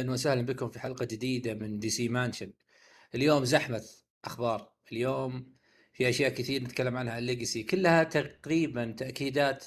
أهلا 0.00 0.12
وسهلا 0.12 0.42
بكم 0.42 0.70
في 0.70 0.80
حلقة 0.80 1.04
جديدة 1.04 1.54
من 1.54 1.78
دي 1.78 1.90
سي 1.90 2.08
مانشن 2.08 2.52
اليوم 3.14 3.44
زحمة 3.44 3.84
أخبار. 4.24 4.72
اليوم 4.92 5.54
في 5.92 6.08
أشياء 6.08 6.30
كثير 6.30 6.62
نتكلم 6.62 6.96
عنها 6.96 7.18
ال 7.18 7.24
Legacy 7.24 7.62
كلها 7.62 8.04
تقريبا 8.04 8.94
تأكيدات 8.98 9.64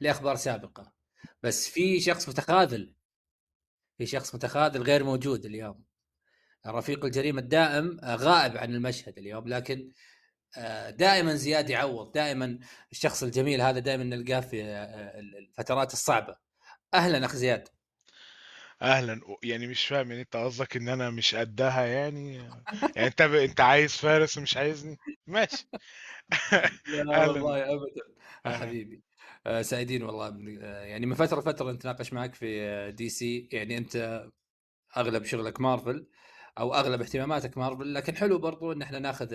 لأخبار 0.00 0.36
سابقة. 0.36 0.92
بس 1.42 1.68
في 1.68 2.00
شخص 2.00 2.28
متخاذل. 2.28 2.94
في 3.98 4.06
شخص 4.06 4.34
متخاذل 4.34 4.82
غير 4.82 5.04
موجود 5.04 5.44
اليوم. 5.44 5.84
رفيق 6.66 7.04
الجريمة 7.04 7.40
الدائم 7.40 8.00
غائب 8.04 8.56
عن 8.56 8.74
المشهد 8.74 9.18
اليوم 9.18 9.48
لكن 9.48 9.92
آه، 10.56 10.90
دائما 10.90 11.34
زياد 11.34 11.70
يعوض. 11.70 12.12
دائما 12.12 12.58
الشخص 12.92 13.22
الجميل 13.22 13.60
هذا 13.60 13.78
دائما 13.78 14.04
نلقاه 14.04 14.40
في 14.40 14.64
آه، 14.64 15.20
الفترات 15.20 15.92
الصعبة. 15.92 16.36
أهلا 16.94 17.26
أخ 17.26 17.36
زياد. 17.36 17.75
أهلا 18.82 19.20
يعني 19.42 19.66
مش 19.66 19.86
فاهم 19.86 20.10
يعني 20.10 20.22
أنت 20.22 20.36
قصدك 20.36 20.76
إن 20.76 20.88
أنا 20.88 21.10
مش 21.10 21.34
قدها 21.34 21.86
يعني؟ 21.86 22.34
يعني 22.96 23.06
أنت 23.06 23.22
ب... 23.22 23.34
أنت 23.34 23.60
عايز 23.60 23.96
فارس 23.96 24.38
ومش 24.38 24.56
عايزني؟ 24.56 24.98
ماشي. 25.26 25.68
لا 26.86 27.04
والله 27.22 27.62
ابدا. 27.74 28.02
يا 28.46 28.50
حبيبي. 28.52 29.02
آه 29.46 29.62
سعيدين 29.62 30.02
والله 30.02 30.28
آه 30.62 30.82
يعني 30.84 31.06
من 31.06 31.14
فترة 31.14 31.40
لفتره 31.40 31.72
نتناقش 31.72 32.12
معك 32.12 32.34
في 32.34 32.62
آه، 32.62 32.90
دي 32.90 33.08
سي. 33.08 33.48
يعني 33.52 33.78
أنت 33.78 34.26
أغلب 34.96 35.24
شغلك 35.24 35.60
مارفل 35.60 36.06
أو 36.58 36.74
أغلب 36.74 37.02
اهتماماتك 37.02 37.58
مارفل 37.58 37.94
لكن 37.94 38.16
حلو 38.16 38.38
برضو 38.38 38.72
إن 38.72 38.82
إحنا 38.82 38.98
ناخذ 38.98 39.34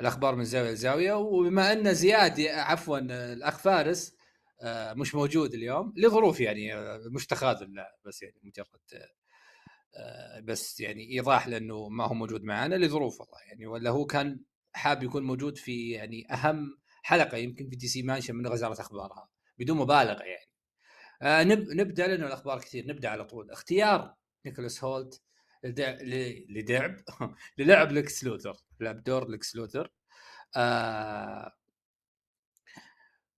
الأخبار 0.00 0.34
من 0.36 0.44
زاوية 0.44 0.70
لزاوية. 0.70 1.12
وبما 1.12 1.72
أن 1.72 1.94
زياد 1.94 2.40
عفوا 2.40 2.98
الأخ 2.98 3.58
فارس 3.58 4.12
آه، 4.12 4.15
مش 4.94 5.14
موجود 5.14 5.54
اليوم 5.54 5.92
لظروف 5.96 6.40
يعني 6.40 6.74
آه، 6.74 7.00
مش 7.10 7.26
تخاذل 7.26 7.74
لا 7.74 7.96
بس 8.06 8.22
يعني 8.22 8.40
مجرد 8.42 9.10
آه، 9.96 10.40
بس 10.40 10.80
يعني 10.80 11.10
إيضاح 11.12 11.48
لأنه 11.48 11.88
ما 11.88 12.04
هو 12.04 12.14
موجود 12.14 12.42
معنا 12.44 12.74
لظروف 12.74 13.20
والله 13.20 13.38
يعني 13.48 13.66
ولا 13.66 13.90
هو 13.90 14.06
كان 14.06 14.40
حاب 14.72 15.02
يكون 15.02 15.22
موجود 15.22 15.58
في 15.58 15.90
يعني 15.90 16.32
أهم 16.32 16.78
حلقة 17.02 17.36
يمكن 17.38 17.68
في 17.70 17.76
دي 17.76 17.88
سي 17.88 18.02
مانشن 18.02 18.34
من 18.36 18.46
غزارة 18.46 18.80
أخبارها 18.80 19.28
بدون 19.58 19.76
مبالغة 19.76 20.22
يعني. 20.22 20.50
نبدأ 21.74 22.06
لأنه 22.06 22.26
الأخبار 22.26 22.60
كثير 22.60 22.86
نبدأ 22.86 23.08
على 23.08 23.24
طول. 23.24 23.50
اختيار 23.50 24.14
نيكولاس 24.46 24.84
هولت 24.84 25.22
لدعب 25.64 26.96
للعب 27.58 27.92
لكس 27.92 28.24
لوثر 28.24 28.56
لعب 28.80 29.02
دور 29.02 29.28
لكس 29.28 29.56
لوثر. 29.56 29.92
آه 30.56 31.52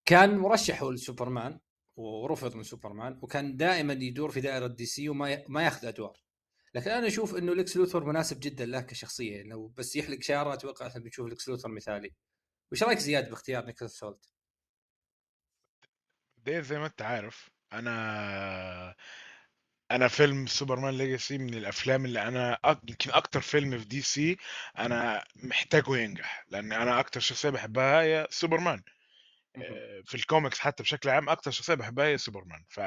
كان 0.09 0.39
مرشح 0.39 0.83
لسوبرمان 0.83 1.61
ورفض 1.97 2.56
من 2.56 2.62
سوبرمان 2.62 3.19
وكان 3.23 3.56
دائما 3.56 3.92
يدور 3.92 4.31
في 4.31 4.41
دائرة 4.41 4.67
دي 4.67 4.87
سي 4.87 5.09
وما 5.09 5.42
ما 5.48 5.62
ياخذ 5.62 5.87
أدوار. 5.87 6.17
لكن 6.75 6.91
أنا 6.91 7.06
أشوف 7.06 7.34
إنه 7.34 7.55
لكس 7.55 7.77
لوثر 7.77 8.05
مناسب 8.05 8.41
جدا 8.41 8.67
له 8.67 8.81
كشخصية 8.81 9.42
لو 9.42 9.69
بس 9.69 9.97
يحلق 9.97 10.23
شعره 10.23 10.55
أتوقع 10.55 10.87
إحنا 10.87 11.00
بنشوف 11.00 11.27
لكس 11.27 11.48
لوثر 11.48 11.69
مثالي. 11.69 12.15
وش 12.73 12.83
رأيك 12.83 12.98
زياد 12.98 13.31
باختيار 13.31 13.67
نيكولاس 13.67 13.92
هولت؟ 13.93 14.33
زي 16.48 16.78
ما 16.78 16.87
أنت 16.87 17.03
عارف 17.03 17.50
أنا 17.72 18.95
أنا 19.91 20.09
فيلم 20.09 20.47
سوبرمان 20.47 20.98
Legacy 20.98 21.39
من 21.39 21.55
الأفلام 21.55 22.05
اللي 22.05 22.22
أنا 22.22 22.59
يمكن 22.88 23.10
أكتر 23.10 23.41
فيلم 23.41 23.78
في 23.78 23.84
دي 23.84 24.03
سي 24.03 24.37
أنا 24.78 25.25
محتاجه 25.37 25.97
ينجح 25.97 26.44
لأن 26.49 26.72
أنا 26.72 27.00
أكتر 27.00 27.21
شخصية 27.21 27.50
بحبها 27.50 28.03
هي 28.03 28.27
سوبرمان. 28.31 28.83
في 30.05 30.15
الكوميكس 30.15 30.59
حتى 30.59 30.83
بشكل 30.83 31.09
عام 31.09 31.29
أكتر 31.29 31.51
شخصية 31.51 31.75
بحبها 31.75 32.07
هي 32.07 32.19
سوبرمان. 32.19 32.65
ف 32.69 32.81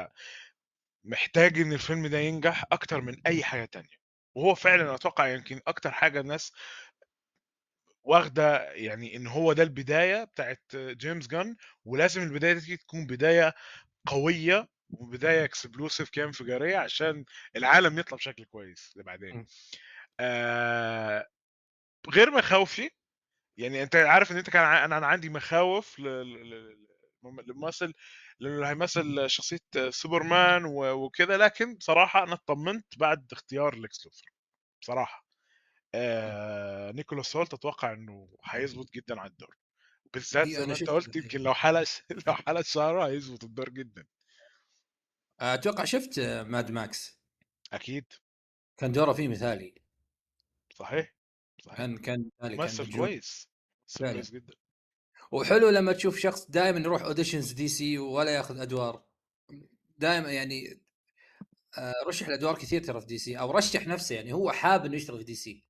محتاج 1.04 1.58
إن 1.58 1.72
الفيلم 1.72 2.06
ده 2.06 2.18
ينجح 2.18 2.64
أكتر 2.72 3.00
من 3.00 3.16
أي 3.26 3.44
حاجة 3.44 3.64
تانية. 3.64 4.02
وهو 4.34 4.54
فعلا 4.54 4.94
أتوقع 4.94 5.28
يمكن 5.28 5.60
أكتر 5.66 5.90
حاجة 5.90 6.20
الناس 6.20 6.52
واخدة 8.04 8.72
يعني 8.72 9.16
إن 9.16 9.26
هو 9.26 9.52
ده 9.52 9.62
البداية 9.62 10.24
بتاعت 10.24 10.62
جيمس 10.76 11.26
جان 11.26 11.56
ولازم 11.84 12.22
البداية 12.22 12.52
دي 12.52 12.76
تكون 12.76 13.06
بداية 13.06 13.54
قوية 14.06 14.68
وبداية 14.90 15.44
explosive 15.44 16.10
كده 16.10 16.24
انفجارية 16.24 16.76
عشان 16.76 17.24
العالم 17.56 17.98
يطلع 17.98 18.16
بشكل 18.16 18.44
كويس 18.44 18.92
لبعدين. 18.96 19.46
آه 20.20 21.28
غير 22.10 22.30
مخاوفي 22.30 22.90
يعني 23.56 23.82
أنت 23.82 23.96
عارف 23.96 24.32
إن 24.32 24.36
أنت 24.36 24.50
كان 24.50 24.64
أنا 24.64 24.98
أنا 24.98 25.06
عندي 25.06 25.28
مخاوف 25.28 25.98
للممثل 27.22 27.92
لأنه 28.40 28.68
هيمثل 28.70 29.30
شخصية 29.30 29.58
سوبرمان 29.90 30.64
وكده 30.76 31.36
لكن 31.36 31.74
بصراحة 31.74 32.22
أنا 32.22 32.34
اطمنت 32.34 32.98
بعد 32.98 33.32
اختيار 33.32 33.74
ليكس 33.74 34.06
لوثر 34.06 34.32
بصراحة. 34.82 35.26
آه 35.94 36.90
نيكولاس 36.90 37.26
هولت 37.26 37.54
أتوقع 37.54 37.92
إنه 37.92 38.28
هيظبط 38.44 38.90
جدا 38.94 39.20
على 39.20 39.30
الدور 39.30 39.56
بالذات 40.14 40.48
زي 40.48 40.66
ما 40.66 40.72
أنت 40.72 40.90
قلت 40.90 41.16
يمكن 41.16 41.40
لو 41.40 41.54
حلق 41.54 41.84
لو 42.26 42.34
حلق 42.34 42.60
شعره 42.60 43.06
هيظبط 43.06 43.44
الدور 43.44 43.68
جدا. 43.68 44.04
أتوقع 45.40 45.84
شفت 45.84 46.20
ماد 46.20 46.70
ماكس. 46.70 47.18
أكيد. 47.72 48.12
كان 48.76 48.92
دوره 48.92 49.12
فيه 49.12 49.28
مثالي. 49.28 49.74
صحيح. 50.74 51.14
كان 51.76 51.98
كان 51.98 52.30
ممثل 52.42 52.96
كويس 52.96 53.48
كويس 53.98 54.30
جدا. 54.30 54.54
وحلو 55.32 55.68
لما 55.68 55.92
تشوف 55.92 56.18
شخص 56.18 56.50
دائما 56.50 56.80
يروح 56.80 57.02
auditions 57.02 57.52
دي 57.52 57.68
سي 57.68 57.98
ولا 57.98 58.30
ياخذ 58.30 58.60
أدوار. 58.60 59.04
دائما 59.98 60.32
يعني 60.32 60.80
آه، 61.78 61.94
رشح 62.06 62.26
لادوار 62.26 62.54
كثير 62.54 62.84
ترى 62.84 63.00
في 63.00 63.06
دي 63.06 63.18
سي 63.18 63.38
أو 63.38 63.50
رشح 63.50 63.86
نفسه 63.86 64.14
يعني 64.14 64.32
هو 64.32 64.52
حاب 64.52 64.84
إنه 64.84 64.96
يشتغل 64.96 65.18
في 65.18 65.24
دي 65.24 65.34
سي 65.34 65.64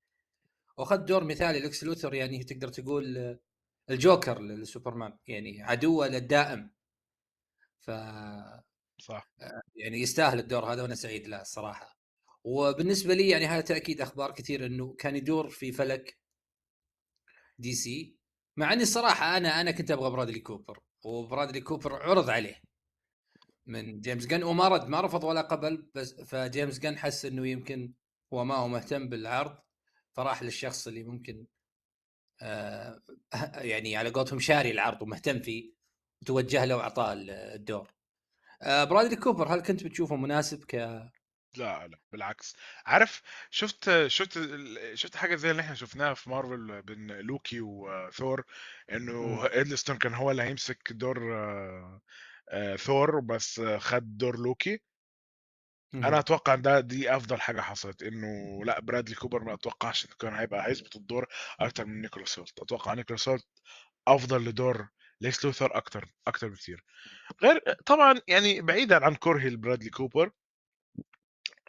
وأخذ 0.77 0.97
دور 0.97 1.25
مثالي 1.25 1.59
لكس 1.61 1.85
لوثر 1.85 2.15
يعني 2.15 2.45
تقدر 2.45 2.69
تقول 2.69 3.39
الجوكر 3.91 4.41
للسوبرمان 4.41 5.19
يعني 5.27 5.63
عدوه 5.63 6.09
الدائم. 6.09 6.71
ف 7.81 7.91
صح. 8.99 9.33
يعني 9.77 10.01
يستاهل 10.01 10.39
الدور 10.39 10.73
هذا 10.73 10.83
وأنا 10.83 10.95
سعيد 10.95 11.27
له 11.27 11.41
الصراحه 11.41 12.02
وبالنسبة 12.45 13.15
لي 13.15 13.29
يعني 13.29 13.47
هذا 13.47 13.61
تأكيد 13.61 14.01
أخبار 14.01 14.31
كثير 14.31 14.67
إنه 14.67 14.95
كان 14.95 15.17
يدور 15.17 15.49
في 15.49 15.73
فلك 15.73 16.19
دي 17.59 17.75
سي 17.75 18.17
مع 18.57 18.73
إني 18.73 18.83
الصراحه 18.83 19.37
أنا 19.37 19.61
أنا 19.61 19.71
كنت 19.71 19.91
أبغى 19.91 20.11
برادلي 20.11 20.41
كوبر 20.41 20.83
وبرادلي 21.05 21.61
كوبر 21.61 22.03
عرض 22.03 22.31
عليه 22.31 22.63
من 23.67 24.01
جيمس 24.01 24.27
جن 24.27 24.43
وما 24.43 24.69
رد 24.69 24.89
ما 24.89 25.01
رفض 25.01 25.25
ولا 25.25 25.41
قبل 25.41 25.91
بس 25.95 26.15
فجيمس 26.15 26.79
جن 26.79 26.99
حس 26.99 27.25
إنه 27.25 27.47
يمكن 27.49 27.95
هو 28.33 28.45
ما 28.45 28.55
هو 28.55 28.69
مهتم 28.69 29.09
بالعرض 29.09 29.59
فراح 30.13 30.43
للشخص 30.43 30.87
اللي 30.87 31.05
ممكن 31.05 31.47
آه 32.43 33.03
يعني 33.55 33.97
على 33.97 34.11
قولتهم 34.11 34.39
شاري 34.39 34.71
العرض 34.71 35.03
ومهتم 35.03 35.41
فيه 35.41 35.73
وتوجه 36.23 36.65
له 36.65 36.77
وأعطاه 36.77 37.13
الدور. 37.13 37.93
آه 38.63 38.85
برادلي 38.85 39.17
كوبر 39.17 39.55
هل 39.55 39.61
كنت 39.61 39.85
بتشوفه 39.85 40.17
مناسب 40.17 40.65
ك 40.65 40.77
لا 41.57 41.89
لا 41.89 41.99
بالعكس. 42.13 42.57
عارف 42.87 43.23
شفت 43.51 44.07
شفت 44.07 44.39
شفت 44.95 45.17
حاجة 45.17 45.37
زي 45.37 45.51
اللي 45.51 45.63
إحنا 45.63 45.75
شفناها 45.75 46.15
في 46.15 46.31
مارفل 46.31 46.83
بين 46.83 47.07
لوكي 47.13 47.61
وثور 47.61 48.45
إنه 48.93 49.13
هيدلستون 49.61 49.99
كان 49.99 50.15
هو 50.15 50.31
اللي 50.31 50.43
هيمسك 50.43 50.93
دور 50.93 51.35
آه، 51.37 52.01
آه، 52.49 52.77
ثور 52.77 53.21
بس 53.21 53.61
خد 53.61 54.19
دور 54.19 54.39
لوكي. 54.39 54.81
أنا 55.95 56.19
أتوقع 56.19 56.55
ده 56.55 56.81
دي 56.81 57.17
أفضل 57.17 57.41
حاجة 57.41 57.61
حصلت 57.61 58.03
إنه 58.03 58.65
لأ 58.65 58.81
برادلي 58.81 59.15
كوبر 59.15 59.45
ما 59.45 59.55
أتوقعش 59.55 60.05
إنه 60.07 60.15
كان 60.21 60.35
هيبقى 60.35 60.69
هيظبط 60.69 60.97
الدور 60.97 61.27
أكتر 61.61 61.85
من 61.87 62.01
نيكولاس 62.03 62.39
هولت 62.39 62.59
أتوقع 62.63 62.95
نيكولاس 62.95 63.29
هولت 63.29 63.47
أفضل 64.09 64.45
لدور 64.45 64.89
ليكس 65.21 65.45
لوثر 65.45 65.77
أكتر 65.77 66.09
أكتر 66.27 66.49
بكثير 66.49 66.85
غير 67.43 67.61
طبعا 67.87 68.21
يعني 68.29 68.61
بعيدا 68.63 69.05
عن 69.05 69.15
كرهي 69.15 69.51
لبرادلي 69.51 69.91
كوبر 69.91 70.31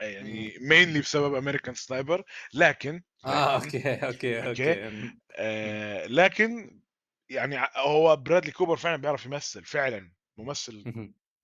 يعني 0.05 0.57
mainly 0.61 1.00
بسبب 1.00 1.35
American 1.35 1.75
Sniper 1.75 2.23
لكن 2.53 3.01
آه 3.25 3.55
okay 3.55 3.94
okay 3.95 4.47
okay 4.47 4.91
آه 5.31 6.05
لكن 6.05 6.81
يعني 7.29 7.57
هو 7.77 8.15
برادلي 8.15 8.51
كوبر 8.51 8.77
فعلا 8.77 8.95
بيعرف 9.01 9.25
يمثل 9.25 9.65
فعلا 9.65 10.11
ممثل 10.38 10.83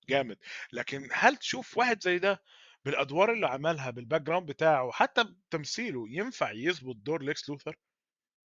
جامد. 0.09 0.37
لكن 0.73 1.09
هل 1.11 1.37
تشوف 1.37 1.77
واحد 1.77 2.03
زي 2.03 2.19
ده 2.19 2.41
بالأدوار 2.85 3.33
اللي 3.33 3.47
عملها 3.47 3.89
بال 3.89 4.21
background 4.21 4.47
بتاعه 4.47 4.91
حتى 4.91 5.23
بتمثيله 5.23 6.05
ينفع 6.09 6.51
يظبط 6.51 6.95
دور 6.95 7.23
ليكس 7.23 7.49
لوثر؟ 7.49 7.75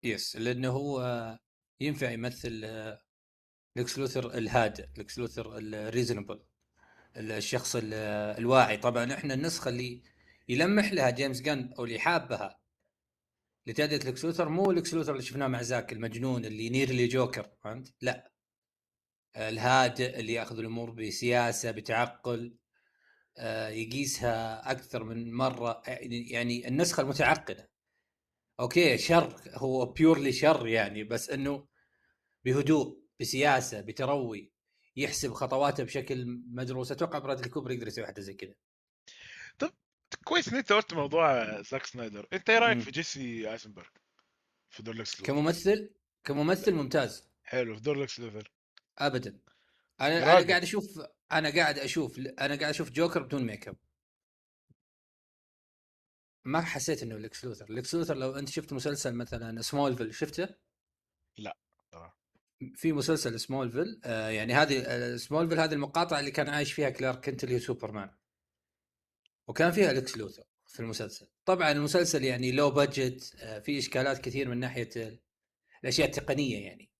yes 0.04 0.36
لأنه 0.36 0.68
هو 0.68 1.38
ينفع 1.80 2.10
يمثل 2.10 2.62
آه، 2.64 3.02
ليكس 3.76 3.98
لوثر 3.98 4.34
الهادئ 4.34 4.86
ليكس 4.96 5.18
لوثر 5.18 5.58
ال 5.58 5.66
reasonable 5.66 6.44
الشخص 7.16 7.76
الواعي. 8.38 8.76
طبعا 8.76 9.12
إحنا 9.14 9.34
النسخة 9.34 9.68
اللي 9.68 10.02
يلمح 10.48 10.92
لها 10.92 11.10
جيمس 11.10 11.40
جن 11.40 11.72
أو 11.78 11.84
اللي 11.84 11.98
حابها 11.98 12.60
لتأدية 13.66 13.96
لكس 13.96 14.24
لوثر 14.24 14.48
مو 14.48 14.72
لكس 14.72 14.94
لوثر 14.94 15.12
اللي 15.12 15.22
شفناه 15.22 15.46
مع 15.46 15.62
زاك 15.62 15.92
المجنون 15.92 16.44
اللي 16.44 16.66
nearly 16.66 17.08
جوكر 17.08 17.50
فهمت؟ 17.64 17.94
لا. 18.00 18.32
الهادئ 19.36 20.20
اللي 20.20 20.32
يأخذ 20.32 20.58
الأمور 20.58 20.90
بسياسة 20.90 21.70
بتعقل 21.70 22.56
آه، 23.38 23.68
يقيسها 23.68 24.70
أكثر 24.70 25.04
من 25.04 25.32
مرة. 25.32 25.82
يعني 26.10 26.68
النسخة 26.68 27.00
المتعقدة. 27.00 27.70
okay 28.60 28.98
شر. 28.98 29.40
هو 29.54 29.86
purely 29.86 30.32
شر 30.32 30.66
يعني 30.66 31.04
بس 31.04 31.30
إنه 31.30 31.66
بهدوء 32.44 33.04
بسياسة 33.20 33.80
بتروي. 33.80 34.53
يحسب 34.96 35.32
خطواته 35.32 35.84
بشكل 35.84 36.26
مدروس 36.46 36.92
أتوقع 36.92 37.18
برادلي 37.18 37.48
كوبر 37.48 37.70
يقدر 37.70 37.86
يسوي 37.86 38.06
حاجة 38.06 38.20
زي 38.20 38.34
كذا. 38.34 38.54
طب 39.58 39.70
كويس 40.24 40.48
ان 40.48 40.56
انت 40.56 40.72
قلت 40.72 40.94
موضوع 40.94 41.60
زاك 41.62 41.86
سنايدر. 41.86 42.28
أنت 42.32 42.50
إيه 42.50 42.58
رأيك 42.58 42.78
في 42.78 42.90
جيسي 42.90 43.52
ايزنبرغ 43.52 43.88
في 44.70 44.82
دور 44.82 44.94
لكس 44.94 45.20
كممثل؟ 45.20 45.90
كممثل 46.24 46.72
ممتاز. 46.72 47.28
حلو 47.44 47.74
في 47.74 47.80
دور 47.80 47.96
لكس 47.96 48.20
لوثر 48.20 48.52
ابدا. 48.98 49.38
أنا 50.00 50.16
أنا 50.18 50.48
قاعد 50.48 50.62
أشوف 50.62 51.00
أنا 51.32 51.50
قاعد 51.54 51.78
أشوف 51.78 52.18
أنا 52.18 52.54
قاعد 52.54 52.62
أشوف 52.62 52.90
جوكر 52.90 53.22
بدون 53.22 53.46
ميك 53.46 53.68
أب. 53.68 53.76
ما 56.44 56.60
حسيت 56.60 57.02
إنه 57.02 57.18
لكس 57.18 57.44
لوثر 57.44 57.72
لكس 57.72 57.94
لوثر 57.94 58.16
لو 58.16 58.38
أنت 58.38 58.48
شفت 58.48 58.72
مسلسل 58.72 59.14
مثلا 59.14 59.62
سمولفيل 59.62 60.14
شفته؟ 60.14 60.48
لا 61.38 61.56
في 62.76 62.92
مسلسل 62.92 63.40
سمولفيل 63.40 64.00
آه 64.04 64.28
يعني 64.28 64.54
هذه 64.54 64.82
آه 64.86 65.16
سمولفيل 65.16 65.60
هذه 65.60 65.72
المقاطعة 65.72 66.20
اللي 66.20 66.30
كان 66.30 66.48
عايش 66.48 66.72
فيها 66.72 66.90
كلارك 66.90 67.24
كنت 67.24 67.44
اللي 67.44 67.54
هو 67.54 67.58
سوبرمان. 67.60 68.10
وكان 69.48 69.72
فيها 69.72 69.92
لكس 69.92 70.16
لوثر 70.16 70.44
في 70.66 70.80
المسلسل. 70.80 71.26
طبعا 71.44 71.72
المسلسل 71.72 72.24
يعني 72.24 72.52
low 72.52 72.70
budget 72.70 73.34
آه 73.38 73.58
في 73.58 73.78
إشكالات 73.78 74.18
كثير 74.18 74.48
من 74.48 74.60
ناحية 74.60 75.20
الأشياء 75.82 76.08
التقنية 76.08 76.66
يعني. 76.66 76.90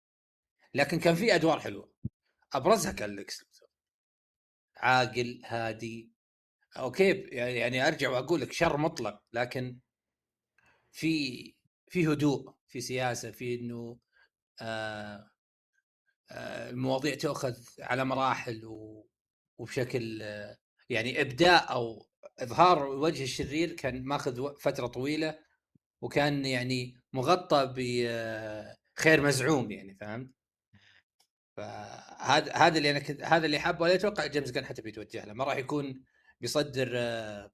لكن 0.75 0.99
كان 0.99 1.15
في 1.15 1.35
أدوار 1.35 1.61
حلوة. 1.61 1.93
أبرزها 2.53 2.93
كان 2.93 3.17
لكس 3.17 3.43
لوثر. 3.43 3.67
عاقل 4.77 5.43
هادي. 5.45 6.13
أوكي 6.77 7.11
يعني 7.33 7.89
أرجع 7.89 8.11
وأقول 8.11 8.41
لك 8.41 8.53
شر 8.53 8.77
مطلق 8.77 9.23
لكن 9.33 9.79
في 10.93 11.55
في 11.89 12.07
هدوء 12.07 12.55
في 12.67 12.81
سياسة 12.81 13.31
في 13.31 13.55
إنه 13.55 13.99
آه 14.61 14.65
آه 14.65 15.34
المواضيع 16.33 17.15
تؤخذ 17.15 17.55
على 17.81 18.05
مراحل 18.05 18.65
و 18.65 19.07
وبشكل 19.59 20.23
آه 20.23 20.57
يعني 20.91 21.21
إبداء 21.21 21.73
أو 21.73 22.07
إظهار 22.39 22.93
الوجه 22.93 23.23
الشرير 23.23 23.73
كان 23.73 24.05
ماخذ 24.05 24.57
فترة 24.61 24.87
طويلة 24.87 25.39
وكان 26.03 26.47
يعني 26.47 27.01
مغطى 27.13 27.73
بخير 27.77 29.23
مزعوم 29.23 29.71
يعني 29.71 29.95
فهمت؟ 29.95 30.31
فهذا 31.57 32.53
هذا 32.53 32.79
اللي 32.79 32.91
أنا 32.91 32.99
كنت 32.99 33.23
هذا 33.23 33.47
اللي 33.47 33.59
حابه. 33.59 33.83
ولا 33.83 33.95
أتوقع 33.95 34.27
جيمس 34.27 34.51
جن 34.51 34.65
حتى 34.65 34.83
بيتوجه 34.83 35.25
له. 35.25 35.33
ما 35.33 35.45
راح 35.45 35.57
يكون 35.57 36.05
بيصدر 36.41 36.91
آه، 36.95 37.51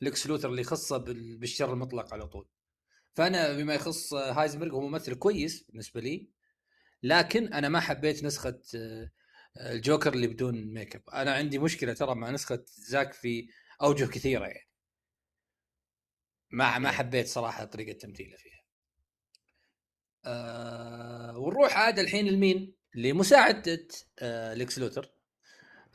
لكس 0.00 0.26
لوثر 0.26 0.48
اللي 0.50 0.60
يخصه 0.60 0.98
بالشر 1.38 1.72
المطلق 1.72 2.12
على 2.14 2.26
طول. 2.28 2.48
فأنا 3.14 3.52
بما 3.52 3.74
يخص 3.74 4.14
هايزنبرغ 4.14 4.74
هو 4.74 4.80
ممثل 4.88 5.14
كويس 5.14 5.62
بالنسبة 5.62 6.00
لي. 6.00 6.30
لكن 7.06 7.52
أنا 7.54 7.68
ما 7.68 7.80
حبيت 7.80 8.24
نسخة 8.24 8.62
آه، 8.74 9.10
الجوكر 9.56 10.12
اللي 10.14 10.26
بدون 10.26 10.74
ميك 10.74 10.96
اب 10.96 11.02
أنا 11.10 11.34
عندي 11.34 11.58
مشكلة 11.58 11.92
ترى 11.94 12.14
مع 12.14 12.30
نسخة 12.30 12.64
زاك 12.66 13.12
في 13.12 13.48
أوجه 13.82 14.04
كثيرة 14.04 14.46
يعني. 14.46 14.68
ما 16.50 16.78
ما 16.78 16.90
حبيت 16.90 17.26
صراحة 17.26 17.64
طريقة 17.64 17.98
تمثيله 17.98 18.36
فيها. 18.36 18.62
أه 20.24 21.38
ونروح 21.38 21.76
عاد 21.76 21.98
الحين 21.98 22.26
لمين؟ 22.28 22.74
لمساعده 22.94 23.88
أه 24.18 24.54
ليكس 24.54 24.78
لوثر 24.78 25.12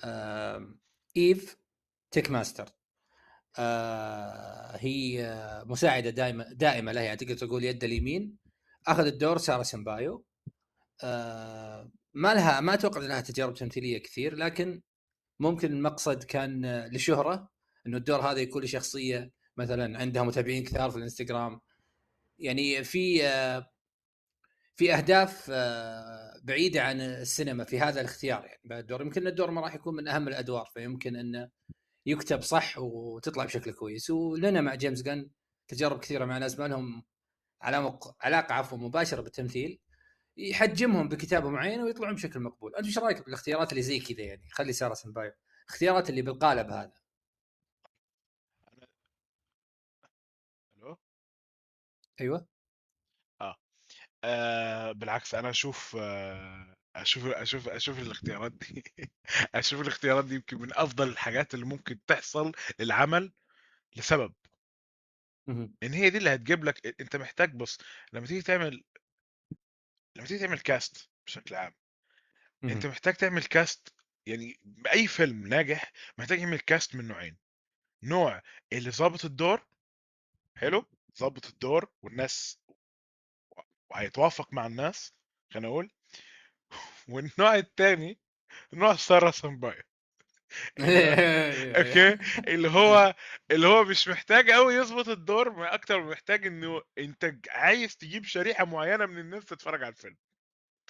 أه 0.04 0.76
إيف 1.18 1.58
تيشماكر 2.12 2.70
آه 3.60 4.78
هي 4.78 5.26
مساعدة 5.66 6.10
دائمه 6.10 6.54
دائمة 6.54 6.92
لها. 6.92 7.04
يعني 7.04 7.18
تقدر 7.18 7.36
تقول 7.38 7.64
يد 7.64 7.84
اليمين. 7.84 8.38
أخذت 8.88 9.14
دور 9.14 9.38
سارة 9.38 9.64
سمبايو 9.64 10.16
آه 10.16 10.31
ما 12.14 12.34
لها 12.34 12.60
ما 12.60 12.74
أتوقع 12.74 13.02
لها 13.02 13.22
تجارب 13.22 13.54
تمثيلية 13.54 13.98
كثير 13.98 14.36
لكن 14.36 14.82
ممكن 15.40 15.74
المقصد 15.74 16.24
كان 16.24 16.86
لشهرة 16.86 17.50
إنه 17.88 17.98
الدور 17.98 18.22
هذا 18.22 18.40
يكون 18.40 18.64
لشخصية 18.64 19.32
مثلا 19.58 20.00
عندها 20.00 20.24
متابعين 20.24 20.64
كثار 20.64 20.92
في 20.92 20.98
الإنستغرام. 20.98 21.62
يعني 22.40 22.84
في 22.84 23.26
آه 23.28 23.72
في 24.76 24.94
أهداف 24.94 25.48
آه 25.52 26.42
بعيدة 26.44 26.82
عن 26.84 27.02
السينما 27.02 27.64
في 27.64 27.80
هذا 27.80 28.02
الاختيار 28.02 28.46
يعني 28.46 28.80
الدور. 28.80 29.02
يمكن 29.02 29.28
الدور 29.28 29.52
ما 29.52 29.62
راح 29.62 29.76
يكون 29.76 29.96
من 29.96 30.08
أهم 30.08 30.28
الأدوار 30.28 30.66
فيمكن 30.74 31.16
إنه 31.16 31.50
يكتب 32.06 32.42
صح 32.42 32.78
وتطلع 32.78 33.46
بشكل 33.46 33.74
كويس. 33.74 34.10
ولنا 34.10 34.62
مع 34.62 34.76
جيمس 34.76 35.02
جن 35.02 35.30
تجارب 35.68 36.00
كثيرة 36.00 36.26
مع 36.26 36.38
ناس 36.38 36.60
ما 36.60 36.68
لهم 36.68 37.04
علاقة 38.22 38.54
عفوا 38.54 38.78
مباشرة 38.78 39.22
بالتمثيل. 39.22 39.80
يحجمهم 40.38 41.10
بكتابة 41.10 41.50
معينة 41.50 41.84
ويطلعون 41.84 42.16
بشكل 42.16 42.40
مقبول. 42.40 42.76
أنت 42.76 42.86
إيش 42.86 42.98
رأيك 43.00 43.26
بالاختيارات 43.26 43.72
اللي 43.72 43.82
زي 43.84 44.00
كذا 44.00 44.22
يعني؟ 44.22 44.50
خلي 44.52 44.74
سارة 44.74 44.94
سمبايو 44.94 45.32
اختيارات 45.70 46.10
اللي 46.10 46.22
بالقالب 46.22 46.72
هذا. 46.72 46.92
ألو؟ 50.78 50.98
أيوه. 52.22 52.48
آه, 53.42 53.56
آه 54.24 54.92
بالعكس 54.92 55.36
أنا 55.36 55.50
أشوف 55.50 55.96
آه 56.00 56.76
أشوف 56.96 57.26
أشوف 57.28 57.70
أشوف 57.70 58.00
الاختيارات 58.00 58.52
دي. 58.52 58.84
أشوف 59.56 59.82
الاختيارات 59.82 60.26
دي 60.26 60.36
يمكن 60.36 60.58
من 60.62 60.70
أفضل 60.74 61.10
الحاجات 61.10 61.54
اللي 61.54 61.66
ممكن 61.66 62.00
تحصل 62.08 62.52
للعمل 62.80 63.34
لسبب. 63.98 64.34
إن 65.84 65.94
هي 65.94 66.10
دي 66.10 66.18
اللي 66.18 66.36
هتجيب 66.36 66.64
لك 66.64 67.02
أنت 67.02 67.16
محتاج 67.16 67.56
بص 67.56 67.78
لما 68.14 68.28
تيجي 68.28 68.42
تعمل 68.42 68.84
لما 70.16 70.28
تيجي 70.28 70.40
تعمل 70.40 70.60
كاست 70.60 71.10
بشكل 71.26 71.56
عام 71.56 71.74
أنت 72.64 72.86
محتاج 72.86 73.14
تعمل 73.14 73.44
cast 73.44 73.94
يعني 74.26 74.60
بأي 74.64 75.08
فيلم 75.08 75.48
ناجح 75.48 75.92
محتاج 76.18 76.40
يعمل 76.40 76.60
cast 76.60 76.96
من 76.96 77.08
نوعين. 77.08 77.38
نوع 78.04 78.42
اللي 78.74 78.92
ظابط 78.92 79.26
الدور 79.26 79.68
حلو؟ 80.56 80.86
ظابط 81.18 81.46
الدور 81.46 81.92
والناس 82.02 82.60
وهيتوافق 83.90 84.54
مع 84.54 84.66
الناس 84.66 85.14
خلينا 85.54 85.68
نقول 85.68 85.92
والنوع 87.10 87.56
الثاني 87.56 88.20
نوع 88.74 88.96
سارة 88.96 89.32
سامبايو 89.32 89.84
okay؟ 91.78 92.18
اللي 92.48 92.70
هو 92.70 93.16
اللي 93.52 93.68
هو 93.68 93.84
مش 93.84 94.08
محتاج 94.08 94.52
قوي 94.52 94.76
يظبط 94.76 95.08
الدور 95.10 95.50
ما 95.50 95.74
أكتر 95.74 96.02
محتاج 96.04 96.48
إنه 96.48 96.82
أنت 96.98 97.34
عايز 97.50 97.98
تجيب 97.98 98.26
شريحة 98.26 98.66
معينة 98.66 99.06
من 99.06 99.18
الناس 99.20 99.46
تتفرج 99.46 99.84
على 99.84 99.92
الفيلم. 99.94 100.18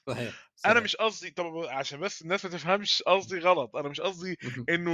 صحيح 0.07 0.33
أنا 0.65 0.79
مش 0.79 0.95
قصدي 0.95 1.31
طب 1.31 1.57
عشان 1.69 1.99
بس 1.99 2.21
الناس 2.21 2.45
ما 2.45 2.51
تفهمش 2.51 3.03
قصدي 3.03 3.39
غلط 3.39 3.75
أنا 3.75 3.89
مش 3.89 4.01
قصدي 4.01 4.37
إنه 4.69 4.91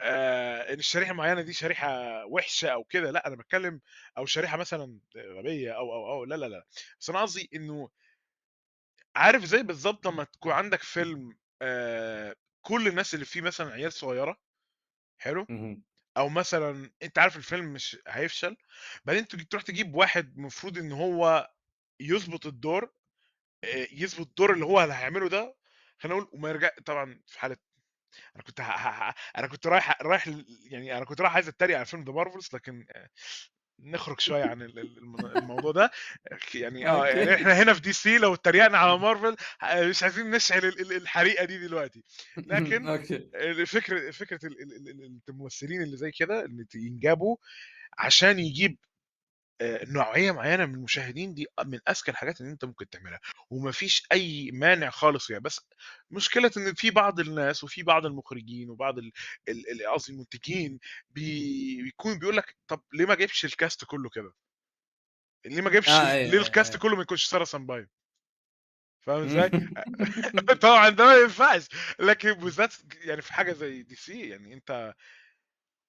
آه 0.00 0.72
إن 0.72 0.78
الشريحة 0.78 1.12
المعينة 1.12 1.40
دي 1.42 1.52
شريحة 1.52 1.88
وحشة 2.26 2.68
أو 2.68 2.84
كده 2.84 3.10
لأ 3.10 3.26
أنا 3.26 3.36
بتكلم 3.36 3.80
أو 4.18 4.26
شريحة 4.26 4.56
مثلا 4.56 4.98
غبية 5.16 5.72
أو 5.72 5.92
أو 5.94 6.12
أو 6.12 6.24
لا 6.24 6.34
لا 6.34 6.46
لا. 6.46 6.64
بس 7.00 7.10
أنا 7.10 7.22
قصدي 7.22 7.50
إنه 7.54 7.90
عارف 9.16 9.44
زي 9.44 9.62
بالظبط 9.62 10.06
لما 10.06 10.24
تكون 10.24 10.52
عندك 10.52 10.82
فيلم 10.82 11.36
آه 11.62 12.34
كل 12.66 12.88
الناس 12.88 13.14
اللي 13.14 13.24
فيه 13.24 13.40
مثلا 13.40 13.72
عيال 13.72 13.92
صغيرة 13.92 14.36
حلو؟ 15.18 15.46
أو 16.16 16.28
مثلا 16.28 16.90
أنت 17.02 17.18
عارف 17.18 17.36
الفيلم 17.36 17.72
مش 17.72 17.98
هيفشل 18.08 18.56
بعدين 19.04 19.26
تروح 19.28 19.62
تجيب 19.62 19.94
واحد 19.94 20.34
المفروض 20.38 20.78
إن 20.78 20.92
هو 20.92 21.50
يظبط 22.00 22.46
الدور 22.46 22.92
يظبط 23.92 24.26
الدور 24.28 24.52
اللي 24.52 24.64
هو 24.64 24.82
اللي 24.82 24.94
هيعمله 24.94 25.28
ده 25.28 25.56
خلينا 25.98 26.18
نقول 26.18 26.30
وما 26.32 26.48
يرجع 26.48 26.70
طبعا 26.86 27.20
في 27.26 27.40
حالة 27.40 27.56
أنا 28.36 28.42
كنت 28.44 28.60
ه... 28.60 28.64
ه... 28.64 29.14
أنا 29.38 29.46
كنت 29.48 29.66
رايح 29.66 30.02
رايح 30.02 30.28
يعني 30.70 30.96
أنا 30.96 31.04
كنت 31.04 31.20
رايح 31.20 31.34
عايز 31.34 31.48
أتريق 31.48 31.76
على 31.76 31.86
فيلم 31.86 32.04
The 32.04 32.12
Marvels 32.12 32.48
لكن 32.54 32.86
نخرج 33.78 34.20
شوية 34.20 34.44
عن 34.44 34.62
الموضوع 34.62 35.72
ده. 35.72 35.90
يعني 36.54 36.88
آه 36.88 37.06
يعني 37.06 37.34
إحنا 37.34 37.62
هنا 37.62 37.74
في 37.74 37.80
دي 37.80 37.92
سي 37.92 38.18
لو 38.18 38.34
اتريقنا 38.34 38.78
على 38.78 38.98
مارفل 38.98 39.36
مش 39.88 40.02
عايزين 40.02 40.30
نشعل 40.30 40.64
الحريقة 40.64 41.44
دي 41.44 41.58
دلوقتي. 41.58 42.04
لكن 42.36 42.84
فكرة 43.66 44.10
فكره 44.10 44.40
الممثلين 45.28 45.82
اللي 45.82 45.96
زي 45.96 46.10
كده 46.10 46.44
اللي 46.44 46.66
ينجابوا 46.74 47.36
عشان 47.98 48.38
يجيب 48.38 48.78
نوعية 49.62 50.32
معينة 50.32 50.66
من 50.66 50.74
المشاهدين 50.74 51.34
دي 51.34 51.46
من 51.64 51.78
أذكى 51.88 52.10
الحاجات 52.10 52.40
اللي 52.40 52.52
أنت 52.52 52.64
ممكن 52.64 52.88
تعملها. 52.88 53.20
ومفيش 53.50 54.06
أي 54.12 54.50
مانع 54.52 54.90
خالص 54.90 55.30
يعني 55.30 55.42
بس 55.42 55.60
مشكلة 56.10 56.50
إن 56.56 56.74
في 56.74 56.90
بعض 56.90 57.20
الناس 57.20 57.64
وفي 57.64 57.82
بعض 57.82 58.06
المخرجين 58.06 58.70
وبعض 58.70 58.94
قصدي 59.92 60.12
المنتجين 60.12 60.78
بيكون 61.10 62.18
بيقول 62.18 62.36
لك 62.36 62.56
طب 62.68 62.82
ليه 62.92 63.06
ما 63.06 63.14
جبش 63.14 63.44
ال 63.44 63.52
cast 63.52 63.84
كله 63.84 64.10
كده؟ 64.10 64.32
ليه 65.46 65.62
ما 65.62 65.70
جبش 65.70 65.88
آه 65.88 66.26
ليه 66.26 66.38
ال 66.38 66.46
cast 66.46 66.76
كله 66.76 66.96
ما 66.96 67.02
يكونش 67.02 67.24
سارة 67.24 67.44
سامبايو 67.44 67.86
فاهم 69.06 69.24
إزاي؟ 69.26 69.50
طبعا 70.62 70.88
ده 70.88 71.04
ما 71.04 71.14
ينفعش. 71.14 71.68
لكن 71.98 72.32
بالذات 72.32 72.74
يعني 72.94 73.22
في 73.22 73.32
حاجة 73.32 73.52
زي 73.52 73.82
دي 73.82 73.94
سي 73.94 74.28
يعني 74.28 74.54
أنت 74.54 74.94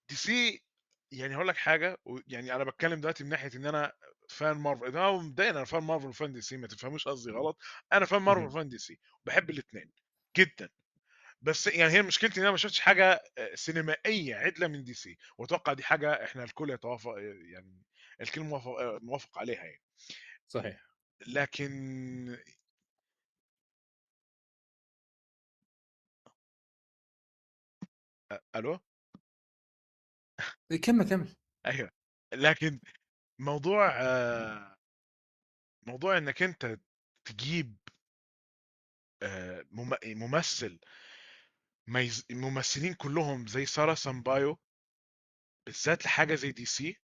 دي 0.10 0.15
سي 0.15 0.63
يعني 1.12 1.35
هقول 1.35 1.47
لك 1.47 1.57
حاجة 1.57 1.97
يعني 2.27 2.55
أنا 2.55 2.63
بتكلم 2.63 3.00
دلوقتي 3.01 3.24
من 3.24 3.29
ناحية 3.29 3.50
إن 3.55 3.65
أنا 3.65 3.93
fan 4.29 4.58
مارفل 4.57 4.85
أنا 4.88 5.12
مبدئيا 5.12 5.50
أنا 5.51 5.65
fan 5.65 5.84
مارفل 5.83 6.07
و 6.08 6.14
fan 6.14 6.34
دي 6.33 6.41
سي 6.41 6.57
ما 6.57 6.67
تفهموش 6.67 7.07
قصدي 7.07 7.31
غلط 7.31 7.57
أنا 7.93 8.05
fan 8.05 8.22
مارفل 8.21 8.45
و 8.46 8.51
fan 8.51 8.70
دي 8.69 8.77
سي 8.77 9.00
بحب 9.25 9.50
الاثنين 9.50 9.91
جدا. 10.38 10.69
بس 11.41 11.67
يعني 11.67 11.93
هي 11.93 12.01
مشكلتي 12.01 12.38
إن 12.38 12.41
أنا 12.43 12.51
ما 12.51 12.57
شفتش 12.57 12.79
حاجة 12.79 13.24
سينمائية 13.55 14.35
عدلة 14.35 14.67
من 14.67 14.83
دي 14.83 14.93
سي 14.93 15.17
وأتوقع 15.38 15.74
دي 15.74 15.83
حاجة 15.83 16.24
إحنا 16.25 16.43
الكل 16.43 16.69
يتوافق 16.71 17.13
يعني 17.53 17.83
الكل 18.21 18.41
موافق 18.41 19.00
موافق 19.03 19.39
عليها 19.39 19.63
يعني. 19.65 19.81
صحيح. 20.47 20.81
لكن 21.27 22.38
ألو؟ 28.55 28.79
كمل 30.74 31.10
كمل. 31.10 31.36
أيوه. 31.65 31.89
لكن 32.34 32.79
موضوع 33.39 34.01
آه، 34.01 34.75
موضوع 35.88 36.17
إنك 36.17 36.43
أنت 36.43 36.79
تجيب 37.25 37.75
آه، 39.24 39.65
ممثل 40.05 40.79
الممثلين 42.31 42.93
كلهم 42.93 43.48
زي 43.48 43.65
سارة 43.65 43.93
سامبايو 43.93 44.60
بالذات 45.65 46.05
لحاجة 46.05 46.36
زي 46.36 46.51
دي 46.51 46.65
سي 46.65 46.98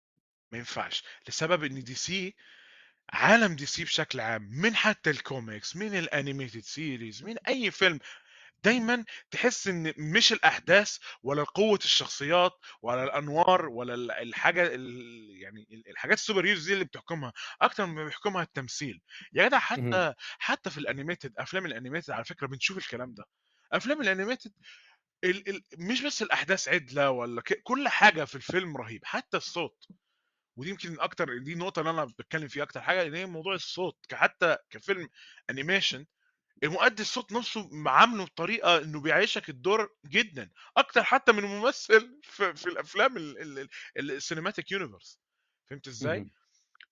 ما 0.52 0.58
ينفعش 0.58 1.04
لسبب 1.28 1.64
إن 1.64 1.84
DC 1.84 2.36
عالم 3.10 3.56
DC 3.56 3.84
بشكل 3.84 4.20
عام 4.20 4.42
من 4.42 4.76
حتى 4.76 5.10
الكوميكس 5.10 5.76
من 5.76 5.98
ال 5.98 6.05
animated 6.05 6.60
series 6.60 7.24
من 7.24 7.38
أي 7.48 7.72
فيلم 7.72 8.00
دايما 8.64 9.06
تحس 9.32 9.68
إن 9.68 9.94
مش 9.98 10.34
الأحداث 10.34 10.98
ولا 11.24 11.44
قوة 11.44 11.80
الشخصيات 11.84 12.52
ولا 12.82 13.04
الأنوار 13.04 13.70
ولا 13.70 14.22
الحاجة 14.22 14.62
يعني 15.42 15.84
الحاجات 15.88 16.18
ال 16.18 16.46
superheroes 16.46 16.66
دي 16.68 16.74
اللي 16.74 16.86
بتحكمها 16.86 17.34
أكتر 17.62 17.86
ما 17.86 18.06
بيحكمها 18.06 18.44
التمثيل. 18.44 19.02
يا 19.34 19.48
جدع 19.48 19.60
حتى 19.60 20.14
حتى 20.40 20.70
في 20.70 20.78
ال 20.78 20.84
animated 20.84 21.34
أفلام 21.38 21.66
ال 21.66 21.71
animated 21.71 22.12
على 22.12 22.24
فكرة 22.26 22.48
بنشوف 22.48 22.78
الكلام 22.78 23.14
ده. 23.14 23.24
أفلام 23.74 24.02
ال 24.02 24.07
animated 24.07 24.54
ال 25.24 25.50
ال 25.50 25.64
مش 25.78 26.02
بس 26.02 26.22
الأحداث 26.22 26.68
عدلة 26.68 27.12
ولا 27.12 27.42
كل 27.64 27.88
حاجة 27.88 28.24
في 28.26 28.36
الفيلم 28.36 28.78
رهيب 28.78 29.06
حتى 29.06 29.38
الصوت. 29.38 29.88
ودي 30.58 30.70
يمكن 30.70 31.00
أكتر 31.00 31.38
دي 31.38 31.54
النقطة 31.54 31.80
اللي 31.80 31.90
أنا 31.92 32.06
بتكلم 32.06 32.48
فيها 32.48 32.64
أكتر 32.64 32.82
حاجة 32.82 33.04
إن 33.08 33.16
هي 33.16 33.26
موضوع 33.26 33.54
الصوت 33.56 33.98
حتى 34.14 34.58
كفيلم 34.70 35.10
animation 35.50 36.06
المؤدي 36.64 37.02
الصوت 37.02 37.32
نفسه 37.34 37.70
عامله 37.90 38.26
بطريقة 38.26 38.78
إنه 38.78 39.02
بيعيشك 39.02 39.50
الدور 39.50 39.90
جدا 40.06 40.52
أكتر 40.78 41.04
حتى 41.04 41.32
من 41.32 41.40
الممثل 41.44 42.20
في, 42.24 42.56
في 42.56 42.68
الأفلام 42.70 43.18
ال 43.98 44.05
cinematic 44.05 44.72
universe 44.72 45.20
فهمت 45.70 45.88
إزاي؟ 45.88 46.28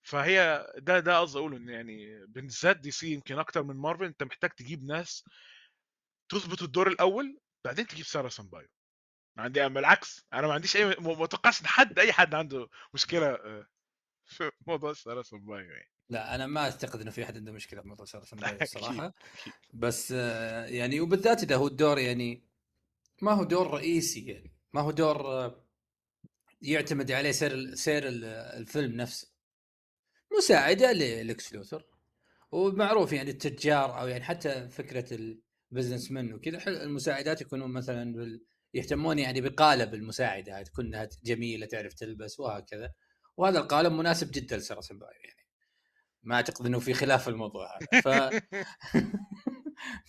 فهي 0.02 0.66
ده 0.78 1.00
ده 1.00 1.20
قصدي 1.20 1.38
أقوله 1.38 1.56
إن 1.56 1.68
يعني 1.68 2.26
بالذات 2.26 2.76
DC 2.76 3.12
يمكن 3.12 3.38
أكتر 3.38 3.62
من 3.62 3.76
مارفل 3.76 4.04
أنت 4.04 4.22
محتاج 4.22 4.50
تجيب 4.50 4.84
ناس 4.84 5.24
تظبط 6.28 6.62
الدور 6.62 6.88
الأول 6.88 7.38
بعدين 7.64 7.86
تجيب 7.86 8.04
سارة 8.06 8.28
سامبايو 8.28 8.68
عندي 9.38 9.68
بالعكس 9.68 10.26
أنا 10.32 10.46
ما 10.46 10.54
عنديش 10.54 10.76
أي 10.76 10.84
ما 10.86 11.24
اتوقعش 11.24 11.60
إن 11.62 11.66
حد 11.66 11.98
أي 11.98 12.12
حد 12.12 12.34
عنده 12.34 12.68
مشكلة 12.94 13.26
آه، 13.26 13.66
في 14.26 14.50
موضوع 14.66 14.92
سارة 14.92 15.22
سامبايو 15.22 15.70
يعني. 15.70 15.90
لا 16.10 16.34
أنا 16.34 16.46
ما 16.46 16.60
أعتقد 16.60 17.00
إنه 17.00 17.10
في 17.10 17.24
أحد 17.24 17.36
عنده 17.36 17.52
مشكلة 17.52 17.80
في 17.82 17.88
موضوع 17.88 18.06
سامبايو 18.06 18.58
الصراحه 18.62 19.14
بس 19.74 20.12
آه، 20.16 20.66
يعني 20.66 21.00
وبالذات 21.00 21.42
إذا 21.42 21.56
هو 21.56 21.66
الدور 21.66 21.98
يعني 21.98 22.44
ما 23.22 23.32
هو 23.32 23.44
دور 23.44 23.70
رئيسي 23.70 24.26
يعني 24.26 24.52
ما 24.72 24.80
هو 24.80 24.90
دور 24.90 25.26
آه، 25.26 25.64
يعتمد 26.62 27.12
عليه 27.12 27.30
سير 27.30 27.74
سير 27.74 28.02
الفيلم 28.06 28.96
نفسه. 28.96 29.28
مساعدة 30.38 30.92
ليكس 30.92 31.52
لوثر. 31.52 31.84
ومعروف 32.52 33.12
يعني 33.12 33.30
التجار 33.30 34.00
أو 34.00 34.08
يعني 34.08 34.24
حتى 34.24 34.68
فكرة 34.68 35.38
ال 35.72 36.10
businessman 36.10 36.32
وكذا 36.32 36.68
المساعدات 36.68 37.40
يكونون 37.40 37.70
مثلا 37.70 38.12
بال... 38.12 38.44
يهتمون 38.74 39.18
يعني 39.18 39.40
بقالب 39.40 39.94
المساعده 39.94 40.62
تكون 40.62 41.08
جميلة 41.24 41.66
تعرف 41.66 41.94
تلبس 41.94 42.40
وهكذا. 42.40 42.92
وهذا 43.36 43.58
القالب 43.58 43.92
مناسب 43.92 44.30
جدا 44.30 44.56
لسارة 44.56 44.80
سمبايو 44.80 45.20
يعني. 45.24 45.39
ما 46.22 46.34
أعتقد 46.34 46.66
إنه 46.66 46.78
في 46.78 46.94
خلاف 46.94 47.22
في 47.22 47.30
الموضوع 47.30 47.76
هذا. 47.76 48.00
ف 48.00 48.08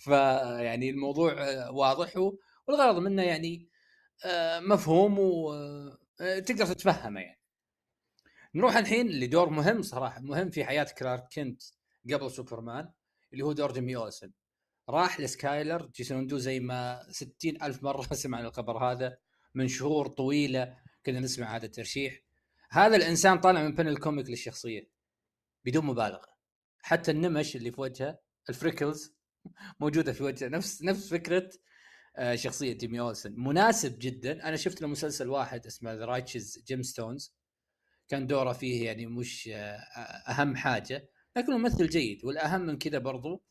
ف 0.04 0.08
يعني 0.60 0.90
الموضوع 0.90 1.34
واضح 1.68 2.32
والغرض 2.66 2.98
منه 2.98 3.22
يعني 3.22 3.68
آه، 4.24 4.60
مفهوم 4.60 5.18
وتقدر 5.18 6.64
آه، 6.64 6.72
تتفهمه 6.72 7.20
يعني. 7.20 7.40
نروح 8.54 8.76
الحين 8.76 9.08
لدور 9.08 9.50
مهم 9.50 9.82
صراحة 9.82 10.20
مهم 10.20 10.50
في 10.50 10.64
حياة 10.64 10.86
كلارك 10.98 11.24
كنت 11.34 11.62
قبل 12.12 12.30
سوبرمان 12.30 12.92
اللي 13.32 13.44
هو 13.44 13.52
دور 13.52 13.72
جيمي 13.72 13.96
أولسن. 13.96 14.32
راح 14.88 15.20
لسكايلر 15.20 15.86
جيسوندو 15.86 16.38
زي 16.38 16.60
ما 16.60 17.06
ستين 17.10 17.62
ألف 17.62 17.82
مرة 17.82 18.02
سمعنا 18.14 18.48
الخبر 18.48 18.78
هذا 18.78 19.18
من 19.54 19.68
شهور 19.68 20.06
طويلة 20.06 20.76
كنا 21.06 21.20
نسمع 21.20 21.56
هذا 21.56 21.66
الترشيح. 21.66 22.22
هذا 22.70 22.96
الإنسان 22.96 23.40
طالع 23.40 23.62
من 23.62 23.74
panel 23.74 23.88
ال 23.88 23.95
comic 23.95 24.30
للشخصية. 24.30 24.91
بدون 25.64 25.84
مبالغة. 25.84 26.32
حتى 26.82 27.10
النمش 27.10 27.56
اللي 27.56 27.70
في 27.70 27.80
وجهه 27.80 28.18
ال 28.48 28.55
freckles 28.55 29.14
موجودة 29.80 30.12
في 30.12 30.22
وجهه. 30.22 30.48
نفس 30.48 30.82
نفس 30.82 31.08
فكرة 31.10 31.50
آه، 32.16 32.34
شخصية 32.34 32.72
جيمي 32.72 33.00
اولسن 33.00 33.34
مناسب 33.36 33.98
جدا. 33.98 34.48
أنا 34.48 34.56
شفت 34.56 34.82
له 34.82 34.88
مسلسل 34.88 35.28
واحد 35.28 35.66
اسمه 35.66 35.94
The 35.94 36.04
Righteous 36.04 36.64
Gemstones 36.66 37.34
كان 38.08 38.26
دوره 38.26 38.52
فيه 38.52 38.86
يعني 38.86 39.06
مش 39.06 39.48
آه، 39.52 39.76
أهم 40.28 40.56
حاجة. 40.56 41.08
لكنه 41.36 41.58
ممثل 41.58 41.88
جيد. 41.88 42.24
والأهم 42.24 42.60
من 42.60 42.78
كذا 42.78 42.98
برضو 42.98 43.44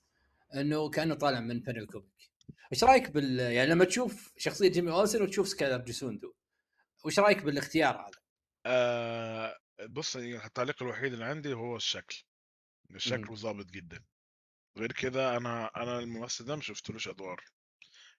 إنه 0.56 0.90
كأنه 0.90 1.16
طالع 1.16 1.40
من 1.40 1.60
panel 1.60 1.86
comic 1.86 2.32
إيش 2.74 2.84
رأيك 2.84 3.12
بال 3.12 3.40
يعني 3.40 3.70
لما 3.72 3.86
تشوف 3.86 4.34
شخصية 4.38 4.68
جيمي 4.68 4.92
اولسن 4.92 5.22
وتشوف 5.22 5.48
سكايلر 5.48 5.78
جيسوندو 5.78 6.34
وش 7.06 7.20
رأيك 7.20 7.44
بالإختيار 7.44 7.96
هذا؟ 7.96 8.22
آه 8.66 9.56
بص 9.90 10.16
التعليق 10.16 10.84
الوحيد 10.84 11.14
اللي 11.14 11.26
عندي 11.26 11.54
هو 11.54 11.76
الشكل 11.76 12.24
الشكل 12.96 13.36
ظابط 13.36 13.66
جدا. 13.66 14.04
غير 14.78 14.92
كده 14.92 15.38
أنا 15.38 15.72
أنا 15.76 16.00
الممثل 16.00 16.46
ده 16.46 16.56
ما 16.56 16.62
شفتلوش 16.62 17.08
أدوار 17.08 17.44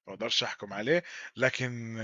ما 0.07 0.15
أقدرش 0.15 0.43
أحكم 0.43 0.73
عليه 0.73 1.03
لكن 1.37 1.97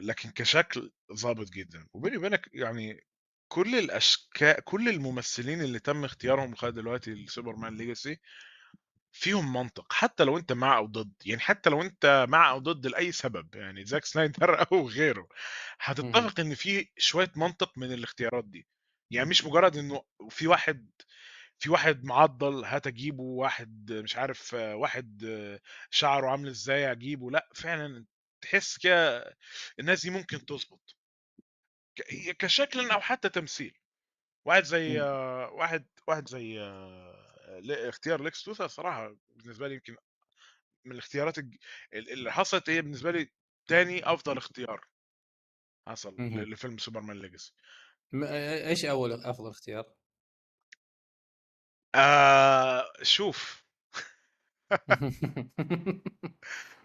لكن 0.00 0.30
كشكل 0.30 0.92
ظابط 1.12 1.50
جدا. 1.50 1.86
وبيني 1.92 2.16
وبينك 2.16 2.50
يعني 2.52 3.04
كل 3.48 3.78
الاشكال 3.78 4.64
كل 4.64 4.88
الممثلين 4.88 5.60
اللي 5.62 5.78
تم 5.78 6.04
اختيارهم 6.04 6.50
لغاية 6.50 6.72
دلوقتي 6.72 7.10
ل 7.14 7.21
Superman 7.21 7.76
Legacy 7.76 8.20
فيهم 9.12 9.52
منطق 9.52 9.92
حتى 9.92 10.24
لو 10.24 10.36
أنت 10.38 10.52
مع 10.52 10.76
أو 10.78 10.86
ضد 10.86 11.12
يعني 11.26 11.40
حتى 11.40 11.70
لو 11.70 11.82
أنت 11.82 12.26
مع 12.28 12.50
أو 12.50 12.58
ضد 12.58 12.86
لأي 12.86 13.12
سبب 13.12 13.54
يعني 13.54 13.84
زاك 13.84 14.04
سنايدر 14.04 14.60
أو 14.72 14.88
غيره 14.88 15.28
هتتفق 15.80 16.40
إن 16.40 16.54
في 16.54 16.88
شوية 16.98 17.32
منطق 17.36 17.78
من 17.78 17.92
الاختيارات 17.92 18.44
دي. 18.44 18.68
يعني 19.12 19.28
مش 19.30 19.44
مجرد 19.44 19.76
إنه 19.76 20.02
في 20.30 20.46
واحد 20.46 20.90
في 21.58 21.70
واحد 21.70 22.04
معضل 22.04 22.64
هات 22.64 22.86
أجيبه 22.86 23.22
واحد 23.22 23.92
مش 23.92 24.16
عارف 24.16 24.54
واحد 24.54 25.22
شعره 25.90 26.30
عامل 26.30 26.48
إزاي 26.48 26.92
أجيبه 26.92 27.30
لأ 27.30 27.48
فعلا 27.54 28.06
تحس 28.42 28.78
كده 28.78 29.24
الناس 29.80 30.02
دي 30.02 30.10
ممكن 30.10 30.46
تظبط. 30.46 30.96
كشكل 32.38 32.90
أو 32.90 33.00
حتى 33.00 33.28
تمثيل. 33.28 33.78
واحد 34.46 34.64
زي 34.64 35.00
واحد 35.52 35.86
واحد 36.08 36.28
زي 36.28 36.60
اختيار 37.70 38.22
ليكس 38.22 38.48
لوثر 38.48 38.68
صراحة 38.68 39.16
بالنسبة 39.36 39.68
لي 39.68 39.74
يمكن 39.74 39.96
من 40.84 40.92
الاختيارات 40.92 41.34
اللي 41.92 42.32
حصلت 42.32 42.70
هي 42.70 42.82
بالنسبة 42.82 43.10
لي 43.10 43.30
تاني 43.66 44.12
أفضل 44.12 44.36
اختيار 44.36 44.86
حصل 45.88 46.16
لفيلم 46.18 46.78
Superman 46.78 47.18
Legacy. 47.18 47.52
إيش 48.14 48.84
أول 48.84 49.12
أفضل 49.12 49.50
اختيار؟ 49.50 49.94
آه 51.94 52.84
شوف. 53.02 53.64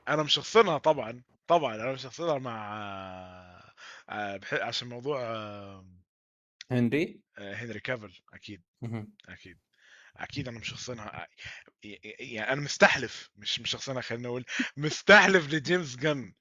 أنا 0.08 0.24
مشخصنها 0.24 0.77
طبعا 0.77 1.24
طبعا 1.48 1.75
أنا 1.75 1.91
مشخصنها 1.91 2.39
مع 2.39 2.75
آه 4.10 4.39
عشان 4.53 4.88
موضوع 4.88 5.22
آه 5.22 5.86
هنري؟ 6.72 7.22
هنري 7.38 7.79
كافل 7.79 8.20
أكيد 8.34 8.63
أكيد. 9.29 9.60
أكيد 10.17 10.48
أنا 10.48 10.60
مشخصنها 10.60 11.27
يعني 11.84 12.53
أنا 12.53 12.62
مستحلف 12.62 13.29
مش 13.36 13.60
مشخصنها 13.60 14.01
خلينا 14.01 14.27
نقول 14.27 14.45
مستحلف 14.77 15.53
لجيمس 15.53 15.95
جن 15.95 16.34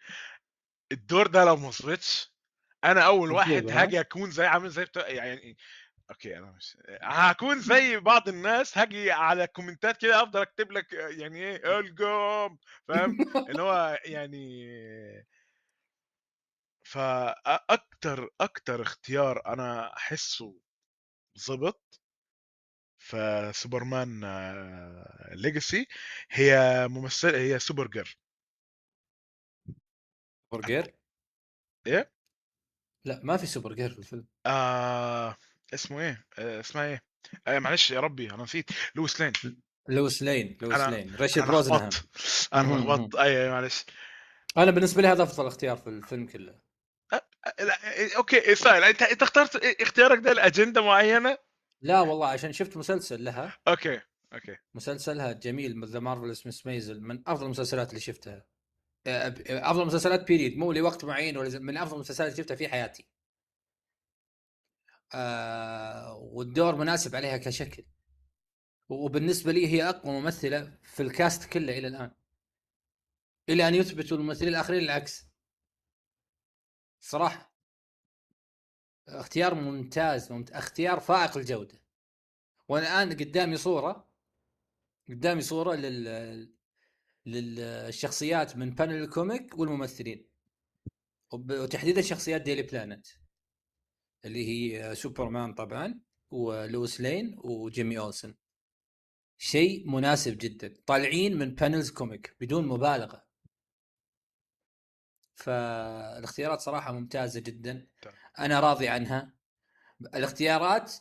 الدور 0.93 1.27
ده 1.27 1.45
لو 1.45 1.57
ما 1.57 1.69
وصلتش 1.69 2.35
أنا 2.85 3.01
أول 3.01 3.33
واحد 3.33 3.71
هاجي 3.71 4.01
أكون 4.01 4.31
زي 4.31 4.47
عامل 4.47 4.71
زي 4.71 4.85
بتاع 4.85 5.09
يعني 5.09 5.57
أوكي 6.11 6.39
أنا 6.39 6.51
مش 6.51 6.77
هكون 7.03 7.61
زي 7.61 7.97
بعض 7.97 8.29
الناس 8.29 8.79
هاجي 8.79 9.11
على 9.13 9.47
كومنتات 9.47 9.97
كده 9.97 10.23
أفضل 10.23 10.41
أكتب 10.41 10.73
لك 10.73 10.93
يعني 10.93 11.39
إيه 11.43 11.79
الجوم 11.79 12.59
فاهم؟ 12.89 13.17
اللي 13.51 13.63
هو 13.63 13.99
يعني 14.05 14.67
فاكتر 16.83 18.31
أكتر 18.41 18.83
اختيار 18.83 19.47
أنا 19.47 19.97
أحسه 19.97 20.55
ظبط 21.39 22.01
في 23.05 23.51
سوبرمان 23.55 24.21
ليجاسي 25.33 25.87
هي 26.31 26.87
ممثله 26.89 27.39
هي 27.39 27.59
سوبر 27.59 27.87
جير 27.87 28.19
سوبر 30.51 30.67
جير؟ 30.67 30.95
إيه؟ 31.87 32.13
لا 33.05 33.21
ما 33.23 33.37
في 33.37 33.47
Supergirl 33.47 33.91
في 33.91 33.99
الفيلم. 33.99 34.27
آه 34.47 35.37
اسمه 35.75 36.01
إيه؟ 36.01 36.27
آه 36.39 36.61
اسمها 36.61 36.85
إيه؟ 36.85 37.03
آه 37.47 37.59
معلش 37.59 37.91
يا 37.91 38.01
ربي 38.01 38.31
أنا 38.31 38.43
نسيت. 38.43 38.71
لويس 38.95 39.21
لين. 39.21 39.33
لويس 39.89 40.23
لين 40.23 40.59
لويس 40.63 41.39
لين. 41.39 41.47
بروزنهان 41.47 41.89
لخبطت 41.89 42.49
أنا. 42.53 42.77
لخبطت 42.77 43.15
اي 43.15 43.45
أي 43.45 43.51
معلش. 43.51 43.85
أنا 44.57 44.71
بالنسبة 44.71 45.03
لي 45.03 45.09
هذا 45.09 45.23
أفضل 45.23 45.47
اختيار 45.47 45.77
في 45.77 45.87
الفيلم 45.87 46.27
كله. 46.27 46.61
لا 47.59 47.93
إيه، 47.99 48.17
okay 48.17 48.55
سهل 48.55 48.85
أنت 48.85 49.03
أنت 49.03 49.23
اخترت 49.23 49.57
إيه، 49.57 49.83
اختيارك 49.83 50.19
ده 50.19 50.33
لأجندة 50.33 50.83
معينة؟ 50.83 51.39
لا 51.85 52.01
والله 52.01 52.27
عشان 52.27 52.53
شفت 52.53 52.77
مسلسل 52.77 53.25
لها. 53.25 53.59
okay 53.69 54.01
okay. 54.33 54.57
مسلسلها 54.75 55.33
جميل 55.33 55.85
The 55.85 56.01
Marvelous 56.01 56.47
Mrs. 56.47 56.67
Maisel 56.67 57.01
من 57.01 57.29
أفضل 57.29 57.45
المسلسلات 57.45 57.89
اللي 57.89 58.01
شفتها. 58.01 58.47
أفضل 59.07 59.87
مسلسلات 59.87 60.29
بيريد 60.29 60.59
مو 60.59 60.73
لوقت 60.73 61.05
معين 61.05 61.37
ولا 61.37 61.59
من 61.59 61.77
أفضل 61.77 61.95
المسلسلات 61.95 62.33
اللي 62.33 62.43
شفتها 62.43 62.55
في 62.55 62.69
حياتي. 62.69 63.09
آه 65.15 66.15
والدور 66.17 66.77
مناسب 66.77 67.17
عليها 67.17 67.37
كشكل. 67.37 67.85
وبالنسبة 68.89 69.53
لي 69.53 69.67
هي 69.67 69.89
أقوى 69.89 70.21
ممثلة 70.21 70.79
في 70.83 71.03
الكاست 71.03 71.45
كله 71.45 71.79
إلى 71.79 71.89
الآن. 71.89 72.11
إلى 73.49 73.69
أن 73.69 73.75
يثبتوا 73.75 74.17
الممثلين 74.17 74.49
الآخرين 74.49 74.83
العكس. 74.83 75.27
صراحة. 77.01 77.54
اختيار 79.09 79.55
ممتاز 79.55 80.33
ممت... 80.33 80.51
اختيار 80.51 81.01
فائق 81.01 81.37
الجوده 81.37 81.83
وأنا 82.69 83.03
الان 83.03 83.19
قدامي 83.19 83.57
صورة 83.57 84.09
قدامي 85.09 85.41
صورة 85.41 85.75
لل 85.75 86.55
للشخصيات 87.27 88.57
من 88.57 88.71
panel 88.71 89.03
ال 89.03 89.12
comic 89.12 89.59
والممثلين. 89.59 90.29
وتحديدا 91.33 92.01
شخصيات 92.01 92.43
Daily 92.43 92.63
Planet 92.63 93.07
اللي 94.25 94.49
هي 94.49 94.95
سوبرمان 94.95 95.55
طبعا 95.55 96.01
ولويس 96.31 97.01
لين 97.01 97.37
وجيمي 97.45 97.99
أولسن. 97.99 98.35
شيء 99.39 99.91
مناسب 99.91 100.39
جدا. 100.39 100.75
طالعين 100.87 101.39
من 101.39 101.55
panels 101.55 101.91
comic 101.91 102.37
بدون 102.41 102.69
مبالغة. 102.69 103.25
فالاختيارات 105.35 106.61
صراحة 106.61 106.93
ممتازة 106.93 107.41
جدا. 107.41 107.89
أنا 108.39 108.61
راضي 108.61 108.89
عنها. 108.89 109.33
الاختيارات 110.15 110.93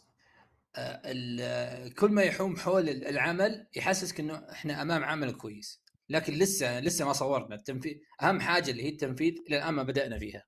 آه، 0.75 1.01
ال- 1.05 1.93
كل 1.93 2.09
ما 2.11 2.21
يحوم 2.23 2.57
حول 2.57 2.89
العمل 2.89 3.67
يحسسك 3.75 4.19
إنه 4.19 4.51
إحنا 4.51 4.81
أمام 4.81 5.03
عمل 5.03 5.31
كويس. 5.31 5.83
لكن 6.09 6.33
لسه 6.33 6.79
لسه 6.79 7.05
ما 7.05 7.13
صورنا 7.13 7.55
التنفيذ 7.55 7.97
أهم 8.21 8.39
حاجة 8.41 8.71
اللي 8.71 8.83
هي 8.83 8.89
التنفيذ 8.89 9.33
إلى 9.47 9.57
الآن 9.57 9.73
ما 9.73 9.83
بدأنا 9.83 10.19
فيها. 10.19 10.45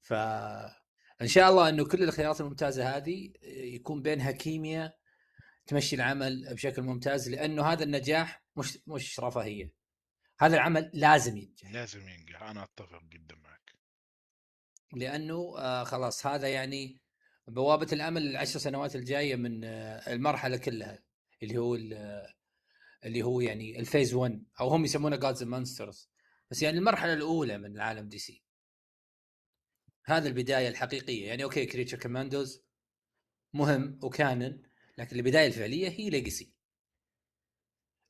ف 0.00 0.12
إن 1.22 1.26
شاء 1.28 1.50
الله 1.50 1.68
إنه 1.68 1.84
كل 1.84 2.02
الخيارات 2.02 2.40
الممتازة 2.40 2.96
هذه 2.96 3.32
يكون 3.42 4.02
بينها 4.02 4.30
كيمياء 4.30 4.98
تمشي 5.66 5.96
العمل 5.96 6.54
بشكل 6.54 6.82
ممتاز 6.82 7.28
لأنه 7.30 7.62
هذا 7.66 7.84
النجاح 7.84 8.44
مش 8.56 8.78
مش 8.86 9.20
رفاهية. 9.20 9.72
هذا 10.40 10.54
العمل 10.54 10.90
لازم 10.94 11.36
ينجح. 11.36 11.70
لازم 11.70 12.08
ينجح. 12.08 12.42
أنا 12.42 12.64
أتفق 12.64 13.02
جدا 13.02 13.36
معك. 13.36 13.63
لأنه 14.92 15.54
آه 15.58 15.84
خلاص 15.84 16.26
هذا 16.26 16.48
يعني 16.48 17.00
بوابة 17.48 17.86
الأمل 17.92 18.22
العشر 18.26 18.58
سنوات 18.58 18.96
الجاية 18.96 19.36
من 19.36 19.64
آه 19.64 20.12
المرحلة 20.12 20.56
كلها 20.56 20.98
اللي 21.42 21.58
هو 21.58 21.74
ال- 21.74 22.26
اللي 23.04 23.22
هو 23.22 23.40
يعني 23.40 23.80
ال 23.80 23.86
phase 23.86 24.14
1 24.14 24.44
أو 24.60 24.68
هم 24.68 24.84
يسمونه 24.84 25.16
Gods 25.16 25.42
Monsters 25.42 26.10
بس 26.50 26.62
يعني 26.62 26.78
المرحلة 26.78 27.12
الأولى 27.12 27.58
من 27.58 27.80
عالم 27.80 28.08
DC 28.08 28.44
هذا 30.06 30.28
البداية 30.28 30.68
الحقيقية. 30.68 31.26
يعني 31.28 31.44
okay 31.44 31.66
Creature 31.66 31.98
Commandos 31.98 32.62
مهم 33.52 34.00
و 34.02 34.12
canon 34.12 34.62
لكن 34.98 35.16
البداية 35.16 35.46
الفعلية 35.46 35.88
هي 35.88 36.10
Legacy 36.10 36.54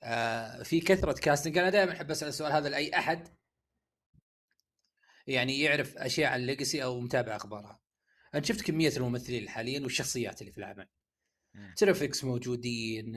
آه 0.03 0.63
في 0.63 0.81
كثرة 0.81 1.13
casting 1.13 1.59
أنا 1.59 1.71
دائما 1.71 1.93
أحب 1.93 2.11
أسأل 2.11 2.29
السؤال 2.29 2.53
هذا 2.53 2.69
لأي 2.69 2.99
أحد. 2.99 3.29
يعني 5.27 5.61
يعرف 5.61 5.97
أشياء 5.97 6.33
عن 6.33 6.41
Legacy 6.41 6.85
أو 6.85 7.01
متابع 7.01 7.37
أخبارها. 7.37 7.81
أنا 8.35 8.43
شفت 8.43 8.61
كمية 8.63 8.93
الممثلين 8.97 9.43
الحاليين 9.43 9.83
والشخصيات 9.83 10.41
اللي 10.41 10.53
في 10.53 10.59
العمل. 10.59 10.89
ترافيكس 11.77 12.25
موجودين 12.25 13.17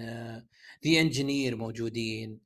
the 0.85 0.99
Engineer 1.01 1.55
موجودين 1.55 2.41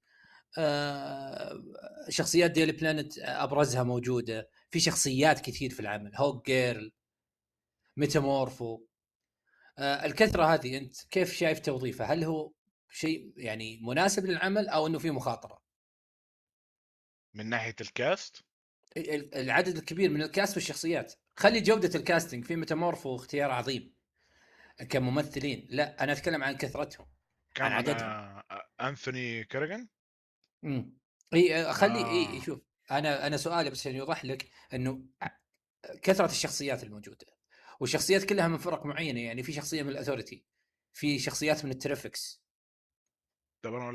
آه، 0.58 1.63
شخصيات 2.10 2.52
Daily 2.52 2.71
Planet 2.71 3.17
أبرزها 3.19 3.84
موجودة. 3.84 4.50
في 4.71 4.80
شخصيات 4.80 5.39
كثير 5.41 5.69
في 5.69 5.80
العمل. 5.80 6.15
Hawkgirl 6.15 6.91
Metamorpho 7.97 8.86
آه، 9.78 10.06
الكثرة 10.06 10.43
هذه 10.54 10.78
أنت 10.78 10.95
كيف 11.10 11.34
شايف 11.34 11.60
توظيفه 11.60 12.06
هل 12.06 12.24
هو 12.24 12.52
شيء 12.89 13.34
يعني 13.38 13.80
مناسب 13.84 14.26
للعمل 14.26 14.69
أو 14.69 14.88
إنه 14.88 15.00
في 15.00 15.12
مخاطرة؟ 15.12 15.62
من 17.34 17.45
ناحية 17.45 17.76
ال 17.82 17.93
cast 17.93 18.38
ال- 18.38 18.51
العدد 18.97 19.77
الكبير 19.77 20.10
من 20.10 20.21
ال 20.21 20.28
cast 20.28 20.56
والشخصيات 20.58 21.13
خلي 21.36 21.62
جودة 21.62 21.99
ال 22.00 22.05
casting 22.05 22.45
في 22.45 22.56
Metamorpho 22.56 23.15
اختيار 23.15 23.51
عظيم 23.51 23.93
كممثلين 24.89 25.67
لا 25.69 26.04
أنا 26.04 26.12
أتكلم 26.12 26.43
عن 26.43 26.58
كثرتهم 26.58 27.08
كان 27.56 27.65
عن 27.65 27.71
عددهم. 27.71 28.41
أنثوني 28.82 29.43
كاريغن 29.43 29.88
امم 30.63 30.97
إي 31.34 31.73
خلي 31.73 32.01
آه. 32.01 32.10
اي 32.12 32.41
شوف 32.41 32.62
أنا 32.91 33.27
أنا 33.27 33.38
سؤالي 33.38 33.69
بس 33.69 33.80
عشان 33.80 33.95
يوضح 33.95 34.25
لك 34.25 34.49
إنه 34.73 35.06
كثرة 36.01 36.25
الشخصيات 36.25 36.84
الموجودة 36.84 37.25
والشخصيات 37.80 38.23
كلها 38.23 38.47
من 38.47 38.58
فرق 38.58 38.86
معينة 38.86 39.19
يعني 39.19 39.43
في 39.43 39.54
شخصية 39.54 39.84
من 39.84 39.89
ال 39.89 39.95
Authority 39.95 40.45
في 40.93 41.19
شخصيات 41.19 41.65
من 41.65 41.71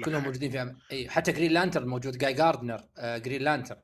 لك 0.01 0.05
كلهم. 0.05 0.23
موجودين 0.25 0.51
في 0.51 0.59
عمل. 0.59 0.79
إي 0.93 1.09
حتى 1.09 1.33
Green 1.33 1.53
Lantern 1.53 1.89
موجود 1.89 2.19
جاي 2.19 2.33
جاردنر 2.33 2.89
آه 2.97 3.19
Green 3.19 3.43
Lantern 3.43 3.83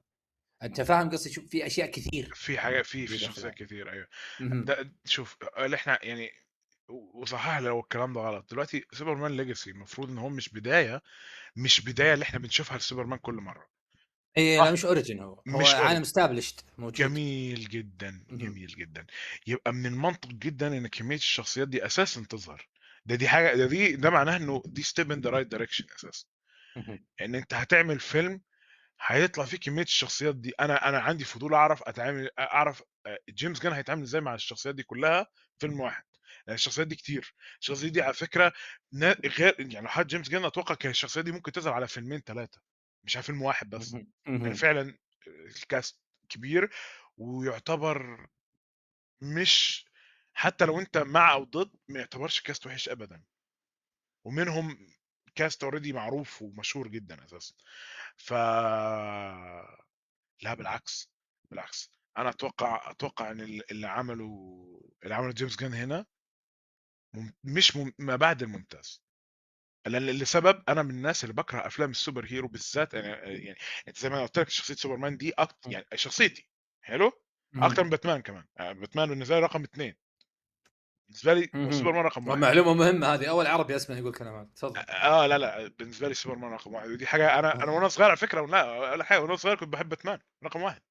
أنت 0.62 0.80
فاهم 0.80 1.10
قصدي 1.10 1.32
شوف 1.32 1.44
في 1.46 1.66
أشياء 1.66 1.90
كثير 1.90 2.30
في 2.34 2.58
حاجة 2.58 2.82
في 2.82 3.06
في 3.06 3.18
شخصيات. 3.18 3.54
كتير 3.54 3.92
أيوه. 3.92 4.08
ده 4.40 4.92
شوف 5.04 5.36
اللي 5.58 5.76
إحنا 5.76 5.98
يعني 6.04 6.30
وصحح 7.14 7.58
لو 7.58 7.80
الكلام 7.80 8.12
ده 8.12 8.20
غلط 8.20 8.50
دلوقتي 8.50 8.84
سوبرمان 8.92 9.36
Legacy 9.36 9.70
المفروض 9.70 10.10
إن 10.10 10.18
هو 10.18 10.28
مش 10.28 10.48
بداية 10.48 11.02
مش 11.56 11.80
بداية 11.80 12.14
اللي 12.14 12.22
إحنا 12.22 12.38
بنشوفها 12.38 12.78
لسوبرمان 12.78 13.18
كل 13.18 13.34
مرة 13.34 13.66
اي 14.38 14.56
لا 14.56 14.70
مش 14.72 14.84
origin 14.84 15.20
هو 15.20 15.42
هو 15.48 15.58
مش 15.60 15.66
عالم 15.68 15.78
origin. 15.80 16.02
established 16.02 16.64
موجود 16.78 16.94
جميل 16.94 17.68
جدا. 17.68 18.24
جميل 18.30 18.66
جدا 18.66 19.06
يبقى 19.46 19.72
من 19.72 19.86
المنطق 19.86 20.28
جدا 20.28 20.66
إن 20.78 20.86
كمية 20.86 21.16
الشخصيات 21.16 21.68
دي 21.68 21.86
أساسا 21.86 22.26
تظهر 22.28 22.68
ده 23.06 23.14
دي 23.14 23.28
حاجة 23.28 23.54
ده 23.56 23.66
دي 23.66 23.96
ده 23.96 24.10
معناه 24.10 24.36
إنه 24.36 24.62
دي 24.66 24.82
step 24.82 25.12
in 25.12 25.20
the 25.20 25.30
right 25.30 25.46
direction 25.46 25.84
أساسا. 25.96 26.24
إن 27.20 27.34
أنت 27.34 27.54
هتعمل 27.54 28.00
فيلم 28.00 28.40
هيطلع 29.06 29.44
فيه 29.44 29.56
كمية 29.56 29.82
الشخصيات 29.82 30.34
دي. 30.36 30.50
أنا 30.60 30.88
أنا 30.88 30.98
عندي 31.00 31.24
فضول 31.24 31.54
أعرف 31.54 31.82
أتعامل 31.82 32.30
أعرف 32.38 32.82
آه، 33.06 33.18
جيمس 33.30 33.60
جان 33.60 33.72
هيتعامل 33.72 34.02
إزاي 34.02 34.20
مع 34.20 34.34
الشخصيات 34.34 34.74
دي 34.74 34.82
كلها 34.82 35.26
فيلم 35.58 35.80
واحد. 35.80 36.04
لأن 36.46 36.54
الشخصيات 36.54 36.86
دي 36.86 36.94
كتير. 36.96 37.34
الشخصيات 37.60 37.92
دي 37.92 38.02
على 38.02 38.14
فكرة 38.14 38.52
غير 39.24 39.54
يعني 39.58 39.88
حد 39.88 40.06
جيمس 40.06 40.28
جان 40.28 40.44
أتوقع 40.44 40.74
كان 40.74 40.90
الشخصيات 40.90 41.24
دي 41.24 41.32
ممكن 41.32 41.52
تظهر 41.52 41.72
على 41.72 41.88
فيلمين 41.88 42.20
ثلاثة 42.20 42.60
مش 43.04 43.16
على 43.16 43.22
فيلم 43.22 43.42
واحد 43.42 43.70
بس. 43.70 43.92
يعني. 44.26 44.54
فعلا 44.54 44.98
ال 45.26 45.41
cast 45.41 46.00
كبير 46.28 46.70
ويعتبر 47.16 48.26
مش 49.20 49.84
حتى 50.34 50.64
لو 50.64 50.80
أنت 50.80 50.98
مع 50.98 51.32
أو 51.32 51.44
ضد 51.44 51.70
ما 51.88 52.00
يعتبرش 52.00 52.40
cast 52.40 52.66
وحش 52.66 52.88
ابدا. 52.88 53.22
ومنهم 54.24 54.88
cast 55.34 55.64
already 55.64 55.92
معروف 55.92 56.42
ومشهور 56.42 56.88
جدا 56.88 57.24
أساسا. 57.24 57.54
ف 58.16 58.32
لا 60.42 60.54
بالعكس 60.54 61.10
بالعكس. 61.50 61.90
أنا 62.18 62.28
أتوقع 62.30 62.90
أتوقع 62.90 63.30
إن 63.30 63.40
ال- 63.40 63.70
اللي 63.70 63.86
عمله 63.86 64.30
اللي 65.02 65.14
عمله 65.14 65.32
جيمس 65.32 65.56
جان 65.56 65.74
هنا 65.74 66.06
مش 67.44 67.76
مم... 67.76 67.92
ما 67.98 68.16
بعد 68.16 68.42
الممتاز. 68.42 69.02
لسبب 69.86 70.62
أنا 70.68 70.82
من 70.82 70.90
الناس 70.90 71.24
اللي 71.24 71.34
بكره 71.34 71.66
أفلام 71.66 71.90
ال 71.90 72.26
superhero 72.30 72.48
بالذات 72.48 72.94
يعني 72.94 73.08
يعني 73.44 73.58
أنت 73.88 73.98
زي 73.98 74.08
ما 74.08 74.22
قلت 74.22 74.38
لك 74.38 74.48
شخصية 74.48 74.74
سوبرمان 74.74 75.16
دي 75.16 75.30
أكتر 75.30 75.72
يعني 75.72 75.86
شخصيتي. 75.94 76.48
حلو. 76.82 77.12
أكتر 77.56 77.84
من 77.84 77.90
باتمان 77.90 78.22
كمان. 78.22 78.44
يعني 78.56 78.80
باتمان 78.80 79.08
بالنسبة 79.08 79.34
لي 79.34 79.40
رقم 79.46 79.62
اثنين 79.62 79.94
بالنسبة 81.12 81.34
لي 81.34 81.72
سوبرمان 81.72 82.04
رقم 82.04 82.28
واحد. 82.28 82.40
معلومة 82.40 82.74
مهمة 82.74 83.14
هذه 83.14 83.26
أول 83.26 83.46
عربي 83.46 83.76
أسمع 83.76 83.98
يقول 83.98 84.12
كلام 84.12 84.34
هات 84.34 84.48
تفضل. 84.56 84.78
آه 84.78 85.26
لا 85.26 85.38
لا 85.38 85.68
بالنسبة 85.78 86.08
لي 86.08 86.14
سوبرمان 86.14 86.52
رقم 86.52 86.74
واحد. 86.74 86.88
ودي 86.88 87.06
حاجة 87.06 87.38
أنا 87.38 87.54
أنا 87.54 87.72
وأنا 87.72 87.88
صغير 87.88 88.08
على 88.08 88.16
فكرة 88.16 88.46
لا 88.46 88.96
لا 88.96 89.04
حاجة 89.04 89.20
وأنا 89.20 89.36
صغير 89.36 89.56
كنت 89.56 89.68
بحب 89.68 89.88
باتمان 89.88 90.18
رقم 90.44 90.62
واحد. 90.62 90.82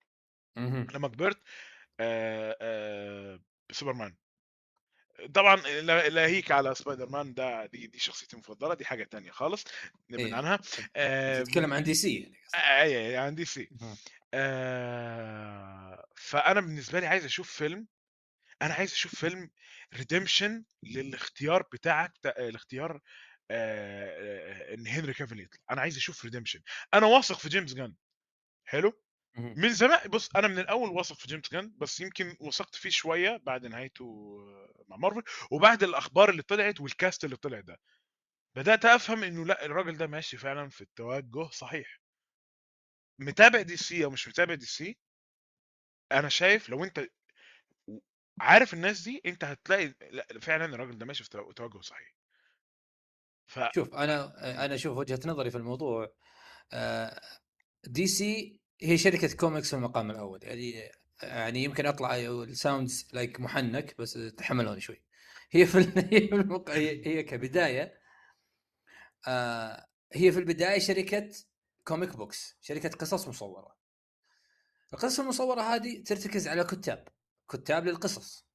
لما 0.58 1.08
كبرت 1.08 1.38
آه 2.00 2.58
آه 2.62 3.40
سوبرمان 3.72 4.16
طبعا 5.34 5.56
لاهيك 6.10 6.52
على 6.52 6.76
سبايدر 6.76 7.10
مان 7.10 7.34
ده 7.34 7.66
دي 7.66 7.88
دي 7.88 8.00
شخصيتي 8.00 8.34
المفضلة 8.34 8.74
دي 8.74 8.86
حاجة 8.86 9.04
تانية 9.04 9.32
خالص 9.32 9.64
نبعد 10.10 10.26
إيه. 10.26 10.36
عنها. 10.36 10.60
آه 10.96 11.44
تتكلم 11.44 11.74
عن 11.74 11.84
دي 11.84 11.94
سي 11.94 12.34
يعني 12.54 12.82
اي 12.82 13.18
عن 13.18 13.36
دي 13.36 13.46
سي. 13.46 13.70
آه 14.34 16.06
فأنا 16.16 16.62
بالنسبة 16.62 17.00
لي 17.00 17.08
عايز 17.08 17.26
أشوف 17.26 17.52
فيلم 17.52 17.88
أنا 18.62 18.74
عايز 18.74 18.92
أشوف 18.92 19.16
فيلم 19.16 19.50
redemption 19.94 20.64
للاختيار 20.84 21.62
بتاعك 21.74 22.14
الاختيار 22.26 23.00
آه 23.52 24.74
إن 24.74 24.88
هنري 24.88 25.14
كافيل 25.14 25.40
يطلع. 25.40 25.60
أنا 25.72 25.82
عايز 25.82 25.98
أشوف 25.98 26.26
redemption 26.26 26.62
أنا 26.94 27.06
واثق 27.06 27.38
في 27.40 27.50
جيمس 27.50 27.74
جان 27.74 27.96
حلو؟ 28.66 29.02
من 29.38 29.70
زمان 29.74 30.10
بص 30.10 30.30
أنا 30.36 30.48
من 30.48 30.60
الأول 30.60 30.90
واثق 30.90 31.16
في 31.16 31.28
جيمس 31.28 31.52
جان 31.52 31.74
بس 31.78 32.00
يمكن 32.02 32.36
وثقت 32.40 32.76
فيه 32.76 32.90
شوية 32.90 33.38
بعد 33.44 33.66
نهايته 33.66 34.06
مع 34.88 34.98
مارفل 34.98 35.24
وبعد 35.52 35.84
الأخبار 35.84 36.30
اللي 36.30 36.42
طلعت 36.42 36.82
وال 36.82 36.96
cast 36.96 37.24
اللي 37.26 37.36
طلع 37.36 37.60
ده. 37.60 37.80
بدأت 38.56 38.86
أفهم 38.86 39.24
إنه 39.24 39.46
لأ 39.46 39.66
الراجل 39.66 39.98
ده 39.98 40.08
ماشي 40.08 40.38
فعلا 40.38 40.70
في 40.70 40.82
التوجه 40.82 41.50
صحيح. 41.52 42.02
متابع 43.20 43.62
دي 43.62 43.78
سي 43.78 44.06
أو 44.06 44.10
مش 44.10 44.28
متابع 44.28 44.54
دي 44.56 44.66
سي 44.66 44.98
أنا 46.12 46.30
شايف 46.30 46.70
لو 46.70 46.84
أنت 46.84 47.08
عارف 48.42 48.74
الناس 48.74 49.02
دي 49.02 49.22
أنت 49.26 49.44
هتلاقي 49.44 49.94
لأ 50.12 50.28
فعلا 50.42 50.66
الراجل 50.66 50.98
ده 50.98 51.06
ماشي 51.06 51.24
في 51.24 51.30
توجه 51.56 51.82
صحيح. 51.82 52.14
ف... 53.46 53.60
شوف 53.76 53.96
أنا 53.96 54.34
أنا 54.66 54.76
أشوف 54.76 54.98
وجهة 54.98 55.20
نظري 55.26 55.52
في 55.52 55.58
الموضوع 55.58 56.14
آه، 56.74 57.22
دي 57.84 58.08
سي 58.08 58.60
هي 58.82 58.98
شركة 58.98 59.36
كوميكس 59.36 59.70
في 59.70 59.76
المقام 59.76 60.12
الأول 60.12 60.40
يعني 60.44 60.92
يعني 61.24 61.64
يمكن 61.64 61.86
اطلع 61.86 62.16
ال 62.16 62.29
sounds 62.29 63.08
like 63.14 63.40
محنك 63.40 63.96
بس 64.00 64.14
تحملوني 64.38 64.82
شوي. 64.82 65.02
هي 65.52 65.66
في 65.66 65.78
هي 66.12 66.28
في 66.28 66.36
المق... 66.36 66.70
هي 66.70 67.24
كبداية 67.24 68.02
آه 69.28 69.88
هي 70.14 70.32
في 70.32 70.40
البداية 70.40 70.80
شركة 70.80 71.30
comic 71.84 72.16
books 72.18 72.58
شركة 72.62 72.90
قصص 72.90 73.28
مصورة. 73.28 73.76
القصص 74.94 75.20
المصورة 75.20 75.62
هذه 75.62 76.04
ترتكز 76.04 76.48
على 76.48 76.64
كتاب. 76.64 77.08
كتاب 77.52 77.86
للقصص. 77.86 78.48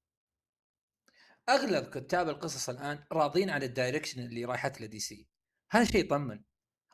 أغلب 1.48 1.84
كتاب 1.90 2.28
القصص 2.28 2.68
الآن 2.68 3.04
راضين 3.12 3.50
عن 3.50 3.62
ال 3.62 3.68
direction 3.68 4.20
اللي 4.20 4.44
رايحت 4.44 4.80
له 4.80 4.86
دي 4.86 5.00
سي 5.00 5.28
هذا 5.70 5.84
شيء 5.84 6.00
يطمن. 6.00 6.42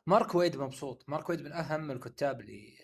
مارك 0.06 0.34
ويد 0.34 0.56
مبسوط. 0.56 1.04
مارك 1.08 1.28
ويد 1.28 1.40
من 1.40 1.52
أهم 1.52 1.90
الكتاب 1.90 2.40
اللي 2.40 2.76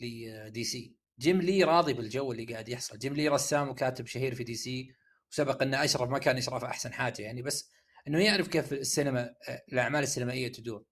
لدي 0.00 0.64
سي 0.64 0.96
جيم 1.18 1.40
لي 1.40 1.64
راضي 1.64 1.92
بالجو 1.92 2.32
اللي 2.32 2.44
قاعد 2.44 2.68
يحصل. 2.68 2.98
جيم 2.98 3.14
لي 3.14 3.28
رسام 3.28 3.68
وكاتب 3.68 4.06
شهير 4.06 4.34
في 4.34 4.44
دي 4.44 4.54
سي 4.54 4.94
وسبق 5.30 5.62
إنه 5.62 5.84
أشرف 5.84 6.10
ما 6.10 6.18
كان 6.18 6.36
اشرف 6.36 6.64
أحسن 6.64 6.92
حاجة 6.92 7.22
يعني 7.22 7.42
بس 7.42 7.70
إنه 8.08 8.24
يعرف 8.24 8.48
كيف 8.48 8.72
السينما 8.72 9.34
الأعمال 9.72 10.02
السينمائية 10.02 10.52
تدور. 10.52 10.84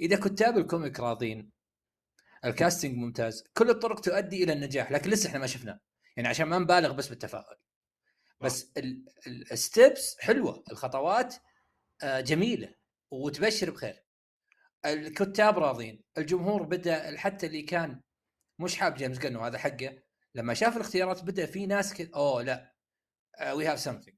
إذا 0.00 0.16
كتاب 0.16 0.58
ال 0.58 0.65
comic 0.65 1.00
راضين 1.00 1.50
ال 2.44 2.51
casting 2.51 2.96
ممتاز. 2.96 3.44
كل 3.56 3.70
الطرق 3.70 4.00
تؤدي 4.00 4.44
إلى 4.44 4.52
النجاح 4.52 4.92
لكن 4.92 5.10
لسه 5.10 5.28
إحنا 5.28 5.38
ما 5.38 5.46
شفناه. 5.46 5.80
يعني 6.20 6.28
عشان 6.28 6.46
ما 6.46 6.58
نبالغ 6.58 6.92
بس 6.92 7.08
بالتفاؤل. 7.08 7.56
بس 8.40 8.72
ال 9.26 9.41
steps 9.41 10.16
حلوة 10.20 10.64
الخطوات 10.70 11.34
آه، 12.02 12.20
جميلة 12.20 12.74
وتبشر 13.10 13.70
بخير. 13.70 14.04
الكتاب 14.84 15.58
راضين 15.58 16.04
الجمهور 16.18 16.62
بدأ 16.62 17.16
حتى 17.18 17.46
اللي 17.46 17.62
كان 17.62 18.00
مش 18.58 18.76
حاب 18.76 18.94
جيمس 18.94 19.18
جن 19.18 19.36
وهذا 19.36 19.58
حقه 19.58 20.02
لما 20.34 20.54
شاف 20.54 20.76
الاختيارات 20.76 21.24
بدأ 21.24 21.46
في 21.46 21.66
ناس 21.66 21.94
كذا 21.94 22.10
أوه 22.14 22.42
لا 22.42 22.74
we 23.52 23.66
have 23.66 23.80
something 23.80 24.16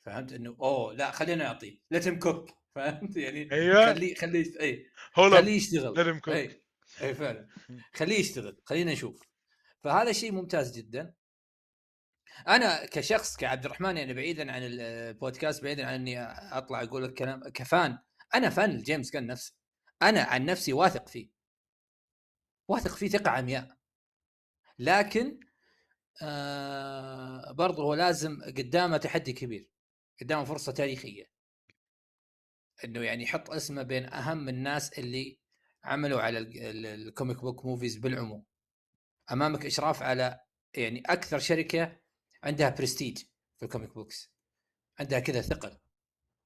فهمت؟ 0.00 0.32
إنه 0.32 0.56
أوه 0.60 0.94
لا 0.94 1.10
خلينا 1.10 1.44
نعطيه 1.44 1.78
let 1.90 2.06
him 2.06 2.18
cook 2.18 2.50
فهمت؟ 2.74 3.16
يعني 3.16 3.52
أيوه. 3.52 3.94
خليه 3.94 4.14
خليه 4.14 4.60
اي 4.60 4.90
خليه 5.14 5.56
يشتغل. 5.56 5.94
let 5.96 6.06
him 6.06 6.18
cook 6.18 6.34
اي 6.34 7.14
فعلا. 7.14 7.48
خليه 7.98 8.18
يشتغل 8.18 8.60
خلينا 8.64 8.92
نشوف. 8.92 9.22
فهذا 9.80 10.12
شيء 10.12 10.32
ممتاز 10.32 10.78
جدا. 10.78 11.14
أنا 12.48 12.86
كشخص 12.86 13.36
كعبد 13.36 13.64
الرحمن 13.64 13.96
يعني 13.96 14.14
بعيدا 14.14 14.52
عن 14.52 14.62
البودكاست 14.64 15.62
بعيدا 15.62 15.86
عن 15.86 15.94
إني 15.94 16.22
أطلع 16.58 16.82
أقول 16.82 17.04
الكلام 17.04 17.48
ك 17.48 17.61
fan 17.61 17.98
أنا 18.34 18.50
fan 18.50 18.70
لجيمس 18.70 19.12
جن 19.12 19.26
نفسه. 19.26 19.54
أنا 20.02 20.22
عن 20.22 20.44
نفسي 20.44 20.72
واثق 20.72 21.08
فيه. 21.08 21.30
واثق 22.68 22.96
فيه 22.96 23.08
ثقة 23.08 23.30
عمياء. 23.30 23.76
لكن 24.78 25.40
آه 26.22 27.52
برضه 27.52 27.82
هو 27.82 27.94
لازم 27.94 28.42
قدامه 28.42 28.96
تحدي 28.96 29.32
كبير 29.32 29.68
قدامه 30.20 30.44
فرصة 30.44 30.72
تاريخية. 30.72 31.30
إنه 32.84 33.02
يعني 33.02 33.22
يحط 33.22 33.50
اسمه 33.50 33.82
بين 33.82 34.12
أهم 34.12 34.48
الناس 34.48 34.98
اللي 34.98 35.38
عملوا 35.84 36.20
على 36.20 36.38
ال 36.38 36.55
comic 36.55 37.40
book 37.40 37.64
movies 37.64 37.96
بالعموم. 37.96 38.44
أمامك 39.32 39.66
إشراف 39.66 40.02
على 40.02 40.40
يعني 40.74 41.02
أكثر 41.06 41.38
شركة 41.38 42.00
عندها 42.44 42.68
برستيج 42.68 43.18
في 43.58 43.64
ال 43.64 43.69
comic 43.69 43.94
books 43.94 44.32
عندها 45.00 45.20
كذا 45.20 45.40
ثقل. 45.40 45.78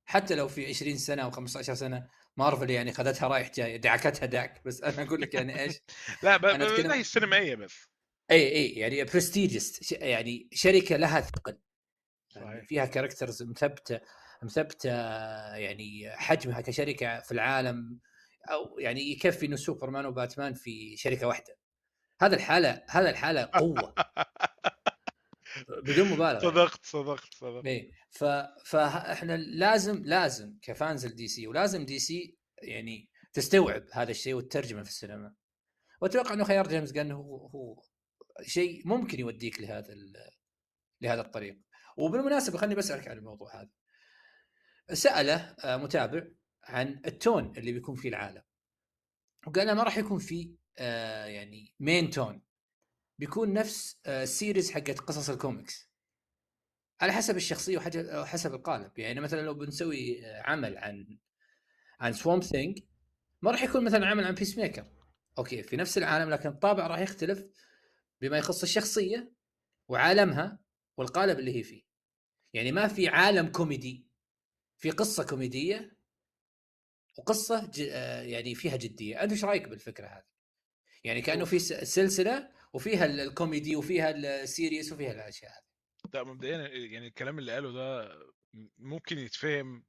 حتى 0.04 0.34
لو 0.34 0.48
في 0.48 0.66
20 0.66 0.96
سنة 0.96 1.22
أو 1.22 1.30
15 1.30 1.74
سنة 1.74 2.08
مارفل 2.36 2.70
يعني 2.70 2.92
خذتها 2.92 3.28
رايح 3.28 3.50
جاي 3.50 3.78
دعكتها 3.78 4.26
دعك. 4.26 4.62
بس 4.64 4.82
أنا 4.82 5.02
أقول 5.02 5.20
لك 5.20 5.34
يعني 5.34 5.60
إيش؟ 5.60 5.80
لا 6.22 6.36
بس 6.36 6.80
هي 6.80 7.00
السينمائيه 7.00 7.54
بس. 7.54 7.88
إي 8.30 8.52
إي 8.52 8.68
يعني 8.68 9.04
برستيجست 9.04 9.92
يعني 9.92 10.48
شركة 10.52 10.96
لها 10.96 11.20
ثقل. 11.20 11.58
يعني 12.36 12.66
فيها 12.66 12.86
characters 12.86 13.42
مثبتة 13.42 14.00
مثبتة 14.42 14.90
يعني 15.56 16.10
حجمها 16.10 16.60
كشركة 16.60 17.20
في 17.20 17.32
العالم. 17.32 18.00
أو 18.50 18.78
يعني 18.78 19.12
يكفي 19.12 19.46
إنه 19.46 19.56
سوبرمان 19.56 20.06
وباتمان 20.06 20.54
في 20.54 20.96
شركة 20.96 21.26
واحدة. 21.26 21.56
هذا 22.20 22.36
الحالة 22.36 22.84
هذا 22.88 23.10
الحالة 23.10 23.50
قوة. 23.54 23.94
بدون 25.68 26.08
مبالغة 26.08 26.38
صدقت 26.38 26.86
صدقت 26.86 27.34
صدقت. 27.34 27.66
اي 27.66 27.92
ف... 28.10 28.24
فاحنا 28.64 29.36
لازم 29.36 30.02
لازم 30.04 30.58
ك 30.62 30.71
fans 30.71 31.06
الدي 31.06 31.28
سي 31.28 31.46
ولازم 31.46 31.84
دي 31.84 31.98
سي 31.98 32.36
يعني 32.62 33.08
تستوعب 33.32 33.84
هذا 33.92 34.10
الشيء 34.10 34.34
وتترجمه 34.34 34.82
في 34.82 34.88
السينما. 34.88 35.34
وأتوقع 36.00 36.34
إنه 36.34 36.44
خيار 36.44 36.68
جيمس 36.68 36.92
جن 36.92 37.12
هو 37.12 37.46
هو 37.46 37.82
شيء 38.42 38.88
ممكن 38.88 39.20
يوديك 39.20 39.60
لهذا 39.60 39.94
لهذا 41.00 41.20
الطريق. 41.20 41.58
وبالمناسبة 41.96 42.58
خليني 42.58 42.74
بسألك 42.74 43.08
عن 43.08 43.18
الموضوع 43.18 43.60
هذا. 43.60 43.70
سأله 44.92 45.36
آه، 45.36 45.76
متابع 45.76 46.26
عن 46.64 47.00
ال 47.06 47.15
tone 47.15 47.52
اللي 47.56 47.72
بيكون 47.72 47.94
فيه 47.94 48.08
العالم. 48.08 48.42
وقال 49.46 49.72
ما 49.72 49.82
راح 49.82 49.98
يكون 49.98 50.18
في 50.18 50.54
آه، 50.78 51.26
يعني 51.26 51.74
مين 51.80 52.10
tone 52.10 52.42
بيكون 53.18 53.52
نفس 53.52 54.00
ال 54.06 54.15
series 54.15 54.70
آه، 54.70 54.74
حقت 54.74 55.00
قصص 55.00 55.30
الكوميكس 55.30 55.90
على 57.00 57.12
حسب 57.12 57.36
الشخصية 57.36 57.78
وحسب 58.20 58.54
القالب. 58.54 58.98
يعني 58.98 59.20
مثلا 59.20 59.40
لو 59.40 59.54
بنسوي 59.54 60.26
عمل 60.26 60.78
عن 60.78 61.18
عن 62.00 62.12
سوام 62.12 62.40
ثينج 62.40 62.78
ما 63.42 63.50
راح 63.50 63.62
يكون 63.62 63.84
مثلا 63.84 64.06
عمل 64.06 64.24
عن 64.24 64.34
بيس 64.34 64.58
ميكر 64.58 64.86
أوكي 65.38 65.62
في 65.62 65.76
نفس 65.76 65.98
العالم 65.98 66.30
لكن 66.30 66.48
الطابع 66.48 66.86
راح 66.86 66.98
يختلف 66.98 67.44
بما 68.20 68.38
يخص 68.38 68.62
الشخصية 68.62 69.32
وعالمها 69.88 70.58
والقالب 70.96 71.38
اللي 71.38 71.56
هي 71.56 71.62
فيه. 71.62 71.82
يعني 72.52 72.72
ما 72.72 72.88
في 72.88 73.08
عالم 73.08 73.48
كوميدي 73.48 74.06
في 74.76 74.90
قصة 74.90 75.24
كوميدية 75.24 75.96
وقصة 77.18 77.66
ج... 77.66 77.88
آه، 77.90 78.22
يعني 78.22 78.54
فيها 78.54 78.76
جدية. 78.76 79.22
أنت 79.22 79.32
إيش 79.32 79.44
رأيك 79.44 79.68
بالفكرة 79.68 80.06
هذه؟ 80.06 80.24
يعني 81.04 81.22
كأنه 81.22 81.44
في 81.44 81.58
سلسلة 81.58 82.50
وفيها 82.74 83.04
الكوميدي 83.04 83.76
وفيها 83.76 84.10
ال 84.10 84.20
serious 84.20 84.92
وفيها 84.92 85.12
الأشياء 85.12 85.52
هذه. 85.52 85.64
لا 86.14 86.24
مبدئيا 86.24 86.58
يعني 86.68 87.06
الكلام 87.06 87.38
اللي 87.38 87.52
قاله 87.52 87.72
ده 87.72 88.18
ممكن 88.78 89.18
يتفهم 89.18 89.84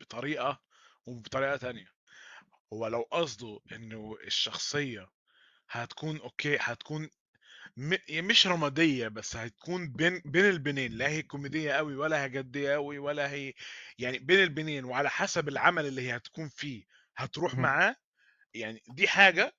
بطريقة 0.00 0.62
وبطريقة 1.06 1.56
تانية. 1.56 1.86
هو 2.72 2.86
لو 2.86 3.02
قصده 3.02 3.60
إنه 3.72 4.16
الشخصية 4.26 5.08
هتكون 5.70 6.20
أوكي 6.20 6.56
هتكون 6.60 7.10
مش 8.10 8.46
رمادية 8.46 9.08
بس 9.08 9.36
هتكون 9.36 9.92
بين 9.92 10.22
بين 10.24 10.44
البنين 10.44 10.92
لا 10.92 11.08
هي 11.08 11.22
كوميدية 11.22 11.72
قوي 11.72 11.96
ولا 11.96 12.24
هي 12.24 12.28
جدية 12.28 12.72
قوي 12.72 12.98
ولا 12.98 13.30
هي 13.30 13.54
يعني 13.98 14.18
بين 14.18 14.42
البنين 14.42 14.84
وعلى 14.84 15.10
حسب 15.10 15.48
العمل 15.48 15.86
اللي 15.86 16.02
هي 16.02 16.16
هتكون 16.16 16.48
فيه 16.48 16.84
هتروح 17.16 17.54
معاه 17.54 17.96
يعني 18.54 18.82
دي 18.88 19.08
حاجة 19.08 19.54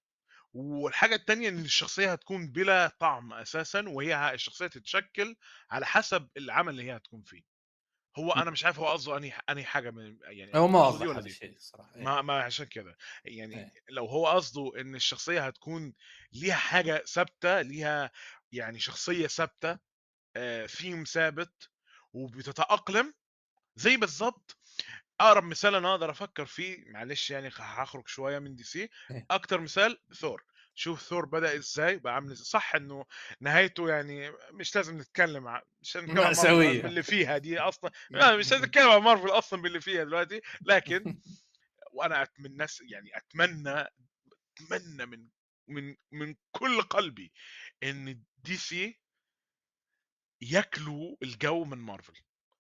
والحاجة 0.53 1.15
التانية 1.15 1.49
إن 1.49 1.59
الشخصية 1.59 2.11
هتكون 2.11 2.51
بلا 2.51 2.87
طعم 2.99 3.33
أساسا 3.33 3.89
وهي 3.89 4.33
الشخصية 4.33 4.67
تتشكل 4.67 5.35
على 5.71 5.85
حسب 5.85 6.29
العمل 6.37 6.69
اللي 6.69 6.83
هي 6.83 6.95
هتكون 6.95 7.23
فيه 7.23 7.43
هو 8.17 8.31
أنا 8.31 8.51
مش 8.51 8.65
عارف 8.65 8.79
هو 8.79 8.87
قصده 8.87 9.17
أنهي 9.17 9.33
أنهي 9.49 9.63
حاجة 9.63 9.91
من 9.91 10.17
يعني 10.21 10.51
هو 10.55 10.67
ما 10.67 10.87
قصده 10.87 11.09
ولا 11.09 11.21
دي 11.21 11.29
الشيء 11.29 11.55
الصراحة 11.55 11.95
إيه. 11.95 12.03
ما 12.03 12.21
ما 12.21 12.41
عشان 12.43 12.65
كده 12.65 12.97
يعني 13.25 13.59
إيه. 13.59 13.73
لو 13.89 14.05
هو 14.05 14.27
قصده 14.27 14.81
إن 14.81 14.95
الشخصية 14.95 15.47
هتكون 15.47 15.93
ليها 16.31 16.55
حاجة 16.55 17.03
ثابتة 17.07 17.61
ليها 17.61 18.11
يعني 18.51 18.79
شخصية 18.79 19.27
ثابتة 19.27 19.79
آه، 20.35 20.65
ثيم 20.65 21.03
ثابت 21.03 21.69
وبتتأقلم 22.13 23.13
زي 23.75 23.97
بالظبط 23.97 24.57
أقرب 25.19 25.43
مثال 25.43 25.75
أنا 25.75 25.91
أقدر 25.91 26.11
أفكر 26.11 26.45
فيه 26.45 26.83
معلش 26.87 27.31
يعني 27.31 27.49
هخرج 27.55 28.07
شوية 28.07 28.39
من 28.39 28.55
دي 28.55 28.63
سي 28.63 28.89
إيه. 29.11 29.25
أكتر 29.31 29.61
مثال 29.61 29.99
ثور. 30.13 30.43
شوف 30.75 31.01
ثور 31.01 31.25
بدأ 31.25 31.55
إزاي 31.55 31.97
بقى 31.97 32.13
عامل 32.15 32.31
إزاي. 32.31 32.45
صح 32.45 32.75
إنه 32.75 33.05
نهايته 33.39 33.89
يعني 33.89 34.31
مش 34.51 34.75
لازم 34.75 34.97
نتكلم 34.97 35.47
عن 35.47 35.61
مش 35.81 35.95
لازم 35.95 36.07
نتكلم 36.11 36.23
مأساوية. 36.23 36.81
باللي 36.83 37.03
فيها 37.03 37.37
دي 37.37 37.59
أصلا. 37.59 37.91
لا 38.09 38.37
مش 38.37 38.51
لازم 38.51 38.65
نتكلم 38.65 38.89
عن 38.89 39.01
مارفل 39.01 39.29
أصلا 39.29 39.61
باللي 39.61 39.81
فيها 39.81 40.03
دلوقتي. 40.03 40.41
لكن 40.61 41.03
وأنا 41.93 42.27
الناس 42.39 42.81
يعني 42.81 43.17
أتمنى 43.17 43.85
أتمنى 44.57 45.05
من 45.05 45.27
من 45.67 45.95
من 46.11 46.35
كل 46.51 46.81
قلبي 46.81 47.31
إن 47.83 48.23
دي 48.37 48.57
سي 48.57 48.99
ياكلوا 50.41 51.15
الجو 51.23 51.63
من 51.63 51.77
مارفل 51.77 52.13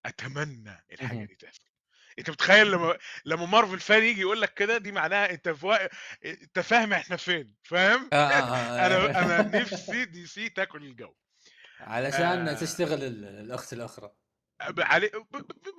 أتمنى 0.05 0.85
الحاجة. 0.91 1.25
دي 1.25 1.35
تحصل. 1.35 1.68
أنت 2.19 2.29
متخيل 2.29 2.71
لما 2.71 2.97
لما 3.25 3.45
مارفل 3.45 3.79
fan 3.79 4.03
يجي 4.03 4.21
يقول 4.21 4.41
لك 4.41 4.53
كده؟ 4.53 4.77
دي 4.77 4.91
معناها 4.91 5.31
أنت 5.31 5.49
في 5.49 5.65
وق... 5.65 5.79
أنت 6.25 6.59
فاهم 6.59 6.93
إحنا 6.93 7.15
فين 7.15 7.55
فاهم؟ 7.63 8.09
آه، 8.13 8.15
آه، 8.15 8.39
آه. 8.83 8.85
أنا 8.85 9.19
أنا 9.19 9.41
نفسي 9.61 10.05
دي 10.05 10.25
سي 10.25 10.49
تاكل 10.49 10.83
الجو. 10.83 11.13
علشان 11.79 12.47
آه. 12.47 12.53
تشتغل 12.53 13.03
ال- 13.03 13.25
الأخت 13.25 13.73
الأخرى. 13.73 14.11
علي... 14.61 15.11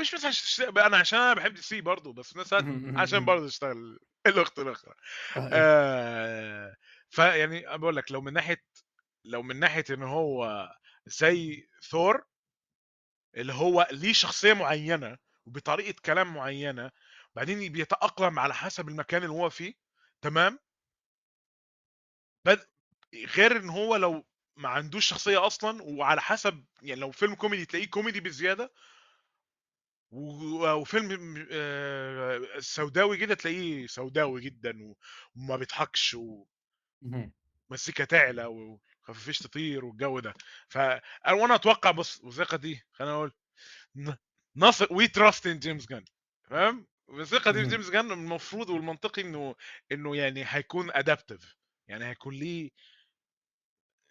مش 0.00 0.14
بس 0.14 0.24
عشان 0.24 0.78
أنا 0.78 0.96
عشان 0.96 1.18
أنا 1.18 1.34
بحب 1.34 1.54
دي 1.54 1.62
سي 1.62 1.80
برضه 1.80 2.12
بس 2.12 2.32
الوقت 2.32 2.52
عشان 3.00 3.24
برضه 3.24 3.46
تشتغل 3.48 3.98
الأخت 4.26 4.58
الأخرى. 4.58 4.94
آه... 5.36 6.76
فيعني 7.10 7.78
بقول 7.78 7.96
لك 7.96 8.12
لو 8.12 8.20
من 8.20 8.32
ناحية 8.32 8.62
لو 9.24 9.42
من 9.42 9.60
ناحية 9.60 9.84
إن 9.90 10.02
هو 10.02 10.68
زي 11.06 11.68
ثور 11.90 12.24
اللي 13.36 13.52
هو 13.52 13.88
ليه 13.92 14.12
شخصية 14.12 14.52
معينة 14.52 15.18
وبطريقة 15.46 15.94
كلام 16.05 16.35
معينة 16.35 16.90
بعدين 17.35 17.72
بيتأقلم 17.72 18.38
على 18.38 18.55
حسب 18.55 18.88
المكان 18.88 19.22
اللي 19.22 19.33
هو 19.35 19.50
فيه 19.50 19.74
تمام 20.22 20.59
بد... 22.44 22.66
غير 23.37 23.57
إن 23.57 23.68
هو 23.68 23.96
لو 23.96 24.26
ما 24.57 24.68
عندوش 24.68 25.07
شخصية 25.07 25.46
أصلا 25.46 25.83
وعلى 25.83 26.20
حسب 26.20 26.64
يعني 26.83 27.00
لو 27.00 27.11
فيلم 27.11 27.35
كوميدي 27.35 27.64
تلاقيه 27.66 27.87
كوميدي 27.90 28.20
بزيادة 28.20 28.72
وفيلم 30.12 31.46
سوداوي 32.61 33.16
كده 33.16 33.35
تلاقيه 33.35 33.87
سوداوي 33.87 34.40
جدا 34.40 34.94
وما 35.37 35.57
بيضحكش. 35.57 36.16
ومزيكا 37.70 38.05
تعلى 38.05 38.44
وخفافيش 38.46 39.38
تطير 39.38 39.85
والجو 39.85 40.20
ده 40.20 40.35
فانا 40.68 41.55
أتوقع 41.55 41.90
بص 41.90 42.20
الوثيقه 42.20 42.57
دي 42.57 42.83
خلينا 42.92 43.14
نقول 43.14 43.33
نثق 44.56 44.92
we 44.92 45.08
trust 45.08 45.46
ان 45.46 45.58
جيمس 45.58 45.86
جن 45.86 46.04
فاهم 46.50 46.86
الوثيقه 47.08 47.50
دي 47.50 47.62
في. 47.64 47.70
جيمس 47.70 47.90
جن 47.90 48.12
المفروض 48.12 48.70
والمنطقي 48.70 49.22
إنه 49.22 49.54
إنه 49.92 50.16
يعني 50.16 50.44
هيكون 50.46 50.90
adaptive 50.90 51.56
يعني 51.88 52.04
هيكون 52.04 52.34
ليه 52.34 52.70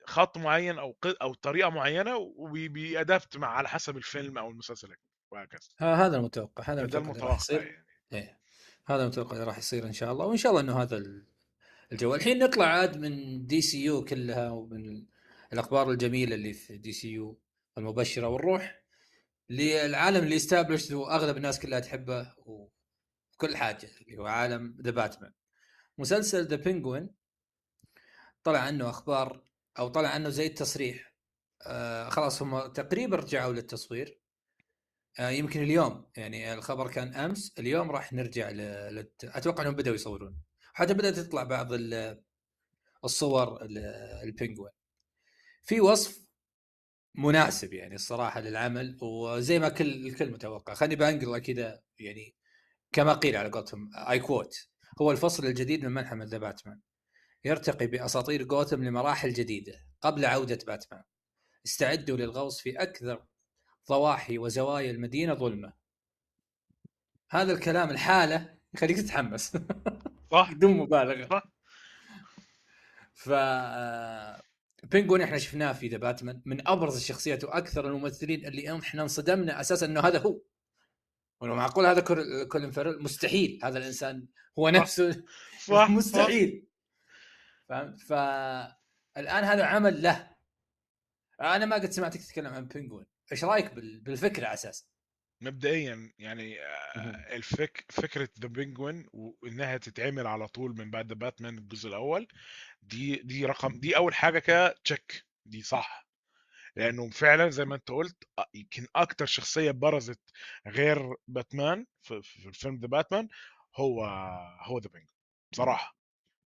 خط 0.05 0.37
معين 0.37 0.79
أو 0.79 0.97
أو 1.05 1.33
طريقة 1.33 1.69
معينة 1.69 2.17
وبي 2.17 2.62
adapt 2.62 3.37
مع 3.37 3.47
على 3.47 3.69
حسب 3.69 3.97
الفيلم 3.97 4.37
أو 4.37 4.49
المسلسل 4.49 4.95
وهكذا. 5.31 5.61
ها- 5.77 6.05
هذا 6.07 6.17
المتوقع 6.17 6.63
هذا 6.63 6.85
ده 6.85 6.97
المتوقع 6.97 7.11
اللي 7.11 7.25
راح 7.25 7.31
المتوقع 7.31 7.35
يصير. 7.35 7.61
يعني. 7.61 7.85
إيه. 8.13 8.39
هذا 8.85 9.03
المتوقع 9.03 9.31
اللي 9.33 9.43
راح 9.43 9.57
يصير 9.57 9.85
إن 9.85 9.93
شاء 9.93 10.11
الله 10.11 10.25
وإن 10.25 10.37
شاء 10.37 10.51
الله 10.51 10.61
إنه 10.61 10.81
هذا 10.81 10.97
ال- 10.97 11.25
الجو 11.91 12.15
الحين 12.15 12.39
نطلع 12.39 12.65
عاد 12.65 12.97
من 12.97 13.45
دي 13.47 13.61
سي 13.61 13.83
يو 13.83 14.05
كلها 14.05 14.49
ومن 14.49 15.05
الأخبار 15.53 15.91
الجميلة 15.91 16.35
اللي 16.35 16.53
في 16.53 16.77
دي 16.77 16.91
سي 16.93 17.11
يو 17.11 17.39
المبشرة 17.77 18.27
ونروح 18.27 18.78
للعالم 19.49 20.23
اللي 20.23 20.35
established 20.35 20.91
وأغلب 20.91 21.37
الناس 21.37 21.59
كلها 21.59 21.79
تحبه 21.79 22.33
وكل 22.37 23.57
حاجة 23.57 23.89
اللي 24.01 24.17
هو 24.17 24.25
عالم 24.25 24.77
ذا 24.81 24.91
باتمان 24.91 25.33
مسلسل 25.97 26.47
ذا 26.47 26.55
بينجوين 26.55 27.09
طلع 28.43 28.59
عنه 28.59 28.89
أخبار 28.89 29.43
أو 29.79 29.87
طلع 29.87 30.09
عنه 30.09 30.29
زي 30.29 30.45
التصريح. 30.47 31.13
آه 31.65 32.09
خلاص 32.09 32.41
هم 32.41 32.67
تقريبا 32.67 33.17
رجعوا 33.17 33.53
للتصوير. 33.53 34.19
آه 35.19 35.29
يمكن 35.29 35.63
اليوم 35.63 36.11
يعني 36.17 36.53
الخبر 36.53 36.91
كان 36.91 37.13
أمس 37.13 37.53
اليوم 37.59 37.91
راح 37.91 38.13
نرجع. 38.13 38.49
للت... 38.49 39.25
أتوقع 39.25 39.63
إنهم 39.63 39.75
بدأوا 39.75 39.95
يصورون. 39.95 40.41
حتى 40.73 40.93
بدأت 40.93 41.19
تطلع 41.19 41.43
بعض 41.43 41.73
ال... 41.73 42.21
الصور 43.03 43.61
ال- 43.61 43.77
البنجوين 44.23 44.71
في 45.63 45.81
وصف 45.81 46.28
مناسب 47.15 47.73
يعني 47.73 47.95
الصراحة 47.95 48.39
للعمل 48.41 48.97
وزي 49.01 49.59
ما 49.59 49.69
كل 49.69 50.07
الكل 50.07 50.31
متوقع. 50.31 50.73
خليني 50.73 50.95
بانقله 50.95 51.39
كذا 51.39 51.81
يعني 51.99 52.35
كما 52.91 53.13
قيل 53.13 53.35
على 53.35 53.49
قولتهم 53.49 53.89
اي 54.09 54.19
كوت 54.19 54.69
هو 55.01 55.11
الفصل 55.11 55.45
الجديد 55.45 55.85
من 55.85 55.91
ملحمه 55.91 56.25
ذا 56.25 56.37
باتمان 56.37 56.79
يرتقي 57.45 57.87
بأساطير 57.87 58.43
جوثم 58.43 58.83
لمراحل 58.83 59.33
جديدة 59.33 59.73
قبل 60.01 60.25
عودة 60.25 60.59
باتمان 60.67 61.03
استعدوا 61.65 62.17
للغوص 62.17 62.61
في 62.61 62.81
أكثر 62.81 63.25
ضواحي 63.89 64.37
وزوايا 64.37 64.91
المدينة 64.91 65.33
ظلمة. 65.33 65.73
هذا 67.31 67.53
الكلام 67.53 67.89
الحالة 67.89 68.57
يخليك 68.73 68.97
تتحمس. 68.97 69.57
صح. 70.31 70.51
بدون 70.55 70.77
مبالغة. 70.77 71.27
صح. 71.29 71.43
ف 73.13 73.29
بينجوين 74.89 75.21
إحنا 75.21 75.37
شفناه 75.37 75.73
في 75.73 75.87
ذا 75.87 75.97
باتمان 75.97 76.41
من 76.45 76.67
أبرز 76.67 76.95
الشخصيات 76.95 77.43
وأكثر 77.43 77.87
الممثلين 77.87 78.45
اللي 78.45 78.79
إحنا 78.79 79.01
انصدمنا 79.01 79.59
أساسا 79.61 79.85
إنه 79.85 79.99
هذا 80.01 80.19
هو. 80.19 80.41
ولو 81.41 81.55
معقول 81.55 81.85
هذا 81.85 82.01
كول- 82.01 82.43
كولين 82.47 82.71
فاريل 82.71 83.03
مستحيل 83.03 83.59
هذا 83.63 83.77
الإنسان 83.77 84.27
هو 84.59 84.69
نفسه. 84.69 85.23
صح 85.67 85.89
مستحيل. 85.89 86.67
فهمت 87.69 87.99
فالآن 88.01 89.43
هذا 89.43 89.63
عمل 89.65 90.01
له. 90.03 90.35
أنا 91.41 91.65
ما 91.65 91.75
قد 91.75 91.91
سمعتك 91.91 92.21
تتكلم 92.21 92.53
عن 92.53 92.65
بينجوين 92.65 93.05
إيش 93.31 93.43
رأيك 93.43 93.73
بال- 93.73 93.99
بالفكرة 93.99 94.53
أساسا؟ 94.53 94.85
مبدئيا 95.41 96.13
يعني 96.17 96.61
آه،. 96.61 97.35
الفك 97.35 97.85
فكرة 97.89 98.29
ذا 98.41 98.47
بينجوين 98.47 99.05
وإنها 99.13 99.77
تتعمل 99.77 100.27
على 100.27 100.47
طول 100.47 100.77
من 100.77 100.91
بعد 100.91 101.07
باتمان 101.13 101.57
الجزء 101.57 101.89
الأول 101.89 102.27
دي 102.81 103.15
دي 103.15 103.45
رقم 103.45 103.79
دي 103.79 103.97
أول 103.97 104.13
حاجة 104.13 104.39
كده 104.39 104.75
check 104.83 105.25
دي 105.45 105.61
صح 105.61 106.07
لأنه 106.75 107.09
فعلا 107.09 107.49
زي 107.49 107.65
ما 107.65 107.75
أنت 107.75 107.91
قلت 107.91 108.23
آه، 108.39 108.49
يمكن 108.53 108.87
أكتر 108.95 109.25
شخصية 109.25 109.71
برزت 109.71 110.19
غير 110.67 111.15
باتمان 111.27 111.85
في, 112.01 112.21
في 112.21 112.47
الفيلم 112.47 112.75
ذا 112.75 112.87
باتمان 112.87 113.27
هو 113.75 114.05
هو 114.61 114.79
ذا 114.79 114.89
بينجوين 114.89 115.19
بصراحة 115.51 115.98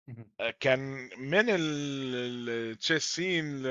مهم. 0.09 0.31
كان 0.61 0.81
من 1.19 1.45
التشيس 1.49 3.05
سين 3.15 3.63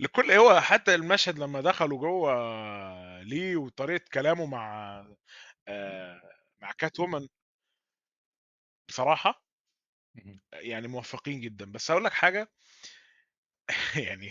لكل 0.00 0.30
هو 0.32 0.60
حتى 0.60 0.94
المشهد 0.94 1.38
لما 1.38 1.60
دخلوا 1.60 1.98
جوه 1.98 2.32
ليه 3.22 3.56
وطريقة 3.56 4.04
كلامه 4.14 4.46
مع 4.46 4.98
آه، 5.68 6.22
مع 6.62 6.72
كات 6.72 7.00
وومن 7.00 7.28
بصراحة 8.88 9.42
مهم. 10.14 10.40
يعني 10.52 10.88
موفقين 10.88 11.40
جدا 11.40 11.72
بس 11.72 11.90
أقول 11.90 12.04
لك 12.04 12.12
حاجة 12.12 12.52
يعني 14.06 14.30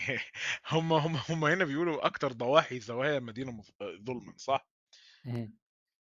هم 0.72 0.94
هم 0.94 1.16
هم 1.30 1.46
هنا 1.46 1.66
بيقولوا 1.66 2.06
أكتر 2.06 2.32
ضواحي 2.32 2.80
زوايا 2.80 3.18
المدينة 3.18 3.52
مف- 3.52 3.72
ظلما 4.06 4.34
صح 4.38 4.68
مهم. 5.26 5.54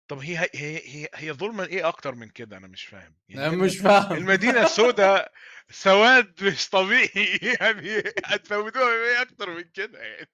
طب 0.08 0.20
هي 0.20 0.38
هي 0.38 0.82
هي 0.86 1.10
هي 1.15 1.32
ظلما 1.32 1.65
إيه 1.65 1.88
أكتر 1.88 2.15
من 2.15 2.30
كده؟ 2.30 2.58
أنا 2.58 2.67
مش 2.67 2.86
فاهم. 2.86 3.15
يعني 3.30 3.56
مش 3.56 3.78
فاهم. 3.78 4.17
المدينة 4.17 4.63
السوداء 4.63 5.32
سواد 5.70 6.43
مش 6.43 6.70
طبيعي. 6.70 7.39
يعني 7.62 8.04
هتسودوها 8.26 8.86
بايه 8.86 9.22
أكتر 9.22 9.50
من 9.50 9.63
كده 9.63 10.00
يعني؟ 10.00 10.30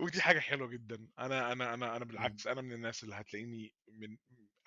ودي 0.00 0.22
حاجة 0.22 0.38
حلوة 0.38 0.68
جدا. 0.68 1.08
أنا 1.18 1.52
أنا 1.52 1.74
أنا 1.74 1.96
أنا 1.96 2.04
بالعكس 2.04 2.46
أنا 2.46 2.60
من 2.60 2.72
الناس 2.72 3.04
اللي 3.04 3.14
هتلاقيني 3.14 3.72
من 3.88 4.16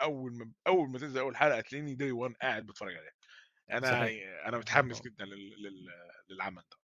أول 0.02 0.38
ما 0.38 0.52
أول 0.68 0.90
ما 0.90 1.00
تنزل 1.00 1.20
أول 1.20 1.36
حلقة 1.36 1.58
هتلاقيني 1.58 1.96
داي 1.96 2.12
1 2.12 2.36
قاعد 2.42 2.66
بتفرج 2.66 2.96
عليها. 2.96 3.14
أنا 3.72 3.92
صحيح. 3.92 4.46
أنا 4.46 4.58
متحمس 4.58 5.02
جدا 5.02 5.26
لل... 5.26 5.64
لل... 5.64 5.90
للعمل 6.30 6.64
ده. 6.72 6.78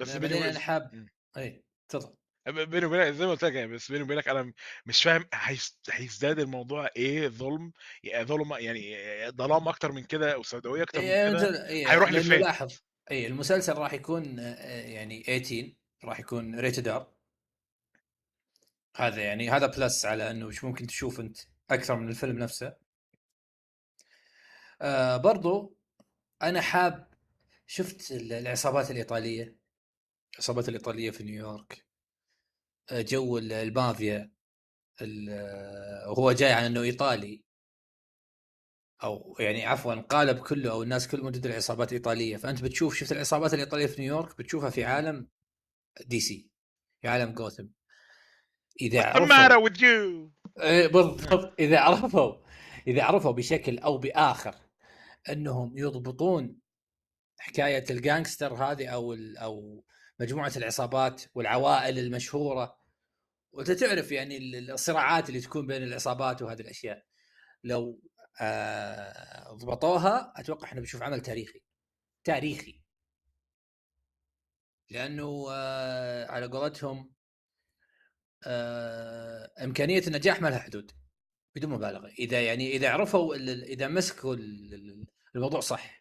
بس 0.00 0.16
أنا 0.16 0.58
حاب. 0.58 1.08
اي 1.36 1.64
تفضل 1.88 2.16
بيني 2.46 2.86
وبينك 2.86 3.06
زي 3.14 3.24
ما 3.26 3.30
قلت 3.30 3.44
لك 3.44 3.52
يعني 3.52 3.72
بس 3.72 3.90
بيني 3.92 4.04
وبينك 4.04 4.28
أنا 4.28 4.52
مش 4.86 5.02
فاهم 5.02 5.24
هيس- 5.34 5.78
هيزداد 5.90 6.38
الموضوع 6.38 6.88
إيه 6.96 7.28
ظلم؟ 7.28 7.72
يعني 8.02 8.24
ظلم 8.24 8.52
يعني 8.54 8.96
ظلام 9.30 9.68
أكتر 9.68 9.92
من 9.92 10.04
كده 10.04 10.38
وسوداويه 10.38 10.82
أكتر 10.82 11.00
من 11.00 11.06
إيه، 11.06 11.28
كده 11.28 11.36
مثل- 11.38 11.54
إيه، 11.54 11.90
هيروح 11.90 12.12
لأنه 12.12 12.26
لفين؟ 12.26 12.40
لاحظ 12.40 12.72
اي 13.10 13.26
المسلسل 13.26 13.72
راح 13.72 13.92
يكون 13.92 14.38
آه، 14.40 14.80
يعني 14.86 15.22
18 15.22 15.74
راح 16.04 16.20
يكون 16.20 16.58
rated 16.60 16.88
R 16.88 17.12
هذا 18.96 19.22
يعني 19.22 19.50
هذا 19.50 19.66
plus 19.66 20.04
على 20.04 20.30
إنه 20.30 20.48
إيش 20.48 20.64
ممكن 20.64 20.86
تشوف 20.86 21.20
أنت 21.20 21.38
أكثر 21.70 21.96
من 21.96 22.08
الفيلم 22.08 22.38
نفسه. 22.38 22.76
آه 24.82 25.16
برضو 25.16 25.76
أنا 26.42 26.60
حاب 26.60 27.08
شفت 27.66 28.10
العصابات 28.12 28.90
الإيطالية 28.90 29.56
العصابات 30.34 30.68
الإيطالية 30.68 31.10
في 31.10 31.22
نيويورك. 31.24 31.84
جو 32.92 33.38
المافيا 33.38 34.30
هو 36.04 36.32
جاي 36.32 36.52
عن 36.52 36.64
إنه 36.64 36.82
إيطالي. 36.82 37.44
أو 39.02 39.36
يعني 39.38 39.66
عفوا 39.66 39.94
قالب 39.94 40.38
كله 40.38 40.70
أو 40.70 40.82
الناس 40.82 41.08
كل 41.08 41.22
موجود 41.22 41.46
العصابات 41.46 41.88
الإيطالية. 41.92 42.36
فأنت 42.36 42.62
بتشوف 42.62 42.94
شفت 42.94 43.12
العصابات 43.12 43.54
الإيطالية 43.54 43.86
في 43.86 44.02
نيويورك؟ 44.02 44.38
بتشوفها 44.38 44.70
في 44.70 44.84
عالم 44.84 45.28
دي 46.06 46.20
سي 46.20 46.50
في 47.02 47.08
عالم 47.08 47.32
جوثم. 47.34 47.66
إذا 48.80 49.02
عرفوا 49.02 49.26
إيه، 50.60 50.86
بالضبط. 50.86 51.54
إذا 51.60 51.80
عرفوا 51.80 52.34
إذا 52.86 53.02
عرفوا 53.02 53.32
بشكل 53.32 53.78
أو 53.78 53.98
بآخر 53.98 54.54
إنهم 55.28 55.78
يضبطون 55.78 56.60
حكاية 57.38 57.84
ال 57.90 57.97
gangster 57.97 58.54
هذه 58.54 58.86
أو 58.86 59.12
أو 59.38 59.84
مجموعة 60.20 60.52
العصابات 60.56 61.22
والعوائل 61.34 61.98
المشهورة. 61.98 62.80
وأنت 63.52 63.70
تعرف 63.70 64.12
يعني 64.12 64.58
الصراعات 64.58 65.28
اللي 65.28 65.40
تكون 65.40 65.66
بين 65.66 65.82
العصابات 65.82 66.42
وهذه 66.42 66.60
الأشياء. 66.60 67.04
لو 67.64 68.02
آه 68.40 69.52
ضبطوها 69.52 70.32
أتوقع 70.36 70.64
إحنا 70.66 70.80
بنشوف 70.80 71.02
عمل 71.02 71.20
تاريخي. 71.20 71.62
تاريخي. 72.24 72.82
لأنه 74.90 75.46
آه 75.50 76.26
على 76.26 76.46
قولتهم 76.46 77.12
آه 78.46 79.52
إمكانية 79.64 80.02
النجاح 80.06 80.42
ما 80.42 80.48
لها 80.48 80.58
حدود 80.58 80.92
بدون 81.56 81.70
مبالغة. 81.70 82.08
إذا 82.08 82.42
يعني 82.42 82.70
إذا 82.76 82.90
عرفوا 82.90 83.34
إذا 83.64 83.88
مسكوا 83.88 84.36
الموضوع 85.34 85.60
صح. 85.60 85.99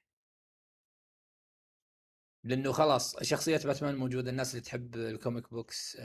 لأنه 2.43 2.71
خلاص 2.71 3.23
شخصيات 3.23 3.67
باتمان 3.67 3.95
موجودة 3.95 4.32
الناس 4.32 4.52
اللي 4.52 4.62
تحب 4.62 4.95
ال 4.95 5.05
comic 5.05 5.52
books 5.52 5.98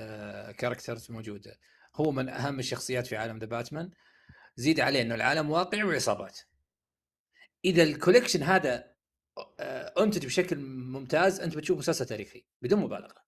characters 0.58 1.10
موجودة. 1.10 1.58
هو 1.96 2.12
من 2.12 2.28
أهم 2.28 2.58
الشخصيات 2.58 3.06
في 3.06 3.16
عالم 3.16 3.38
The 3.38 3.46
Batman 3.46 3.90
زيد 4.56 4.80
عليه 4.80 5.02
إنه 5.02 5.14
العالم 5.14 5.50
واقعي 5.50 5.84
وعصابات. 5.84 6.40
إذا 7.64 7.82
ال 7.82 7.88
collection 7.88 8.42
هذا 8.42 8.94
آه 9.60 10.04
أنتج 10.04 10.26
بشكل 10.26 10.56
ممتاز 10.58 11.40
أنت 11.40 11.56
بتشوف 11.56 11.78
مسلسل 11.78 12.06
تاريخي 12.06 12.44
بدون 12.62 12.80
مبالغة. 12.80 13.24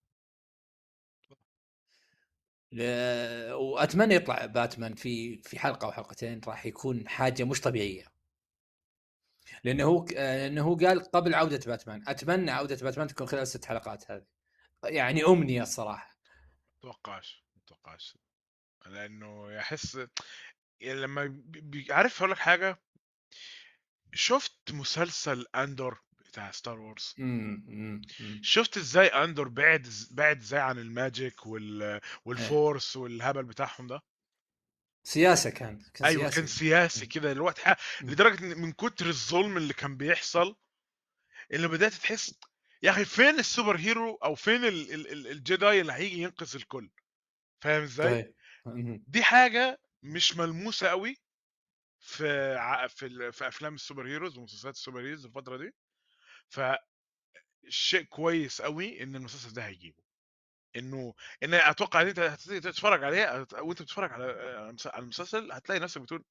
ل... 2.73 2.83
وأتمنى 3.53 4.15
يطلع 4.15 4.47
باتمان 4.47 4.95
في 4.95 5.43
في 5.43 5.59
حلقة 5.59 5.87
أو 5.87 5.93
حلقتين 5.93 6.41
راح 6.47 6.67
يكون 6.67 7.09
حاجة 7.09 7.45
مش 7.45 7.61
طبيعية. 7.61 8.16
لأنه 9.67 9.85
هو 9.85 10.05
لأنه 10.11 10.63
هو 10.63 10.77
قال 10.77 11.01
قبل 11.01 11.35
عودة 11.35 11.61
باتمان. 11.67 12.03
أتمنى 12.09 12.51
عودة 12.51 12.77
باتمان 12.77 13.09
تكون 13.09 13.27
خلال 13.27 13.47
ست 13.47 13.65
حلقات 13.65 14.11
هذه. 14.11 14.27
يعني 14.85 15.25
أمنية 15.25 15.63
الصراحة. 15.63 16.11
اتوقعش 16.79 17.45
اتوقعش 17.65 18.19
لأنه 18.87 19.53
يحس 19.53 19.99
يعني 20.81 21.01
لما 21.01 21.43
عارف 21.91 22.19
أقول 22.19 22.31
لك 22.31 22.39
حاجة؟ 22.39 22.81
شفت 24.15 24.73
مسلسل 24.73 25.47
Andor 25.55 26.01
بتاع 26.29 26.51
Star 26.51 26.81
Wars 26.81 27.15
شفت 28.43 28.77
إزاي 28.77 29.07
Andor 29.07 29.49
بعد 29.49 29.89
بعد 30.11 30.37
إزاي 30.37 30.61
عن 30.61 30.79
ال 30.79 30.90
magic 30.90 31.47
وال 31.47 32.01
وال 32.25 32.45
force 32.45 32.97
والهبل 32.97 33.45
بتاعهم 33.45 33.87
ده؟ 33.87 34.03
سياسة 35.07 35.51
كان, 35.51 35.83
كان 35.95 36.09
أيوه 36.09 36.23
سياسي. 36.23 36.37
كان 36.37 36.47
سياسي 36.47 37.07
كده 37.07 37.33
الوقت 37.33 37.59
ح... 37.59 37.77
لدرجة 38.03 38.55
من 38.55 38.73
كتر 38.73 39.07
الظلم 39.07 39.57
اللي 39.57 39.75
كان 39.75 39.97
بيحصل 39.97 40.57
اللي 41.53 41.69
بدأت 41.69 41.93
تحس 41.95 42.35
يا 42.83 42.91
أخي 42.91 43.05
فين 43.05 43.39
ال 43.39 43.45
super 43.45 43.77
hero 43.77 44.15
أو 44.15 44.35
فين 44.35 44.65
ال... 44.65 44.95
ال... 44.95 45.27
ال 45.27 45.38
Jedi 45.38 45.81
اللي 45.81 45.93
هيجي 45.93 46.23
ينقذ 46.23 46.57
الكل؟ 46.57 46.91
فاهم 47.61 47.83
إزاي؟ 47.83 48.35
طيب. 48.65 49.05
دي 49.09 49.23
حاجة 49.23 49.81
مش 50.03 50.37
ملموسة 50.37 50.89
قوي 50.89 51.17
في 52.01 52.55
ع... 52.57 52.87
في 52.87 53.07
ال... 53.07 53.33
في 53.33 53.49
أفلام 53.49 53.75
ال 53.75 53.80
super 53.80 54.07
heroes 54.07 54.39
ومسلسلات 54.39 54.75
ال 54.75 54.79
super 54.79 55.01
heroes 55.01 55.27
الفترة 55.27 55.57
دي. 55.57 55.75
ف 56.49 56.61
شيء 57.69 58.03
كويس 58.03 58.63
قوي 58.63 59.03
إن 59.03 59.17
المسلسل 59.17 59.53
ده 59.53 59.67
هيجيبه. 59.67 60.06
إنه 60.77 61.15
إن 61.43 61.55
أتوقع 61.55 62.03
إن 62.03 62.07
أنت 62.07 62.21
تتفرج 62.51 63.05
عليه 63.05 63.47
وأنت 63.59 63.83
بتتفرج 63.83 64.13
على 64.13 64.25
على 64.87 65.03
المسلسل 65.03 65.53
هتلاقي 65.53 65.81
نفسك 65.81 66.01
بتقول 66.01 66.25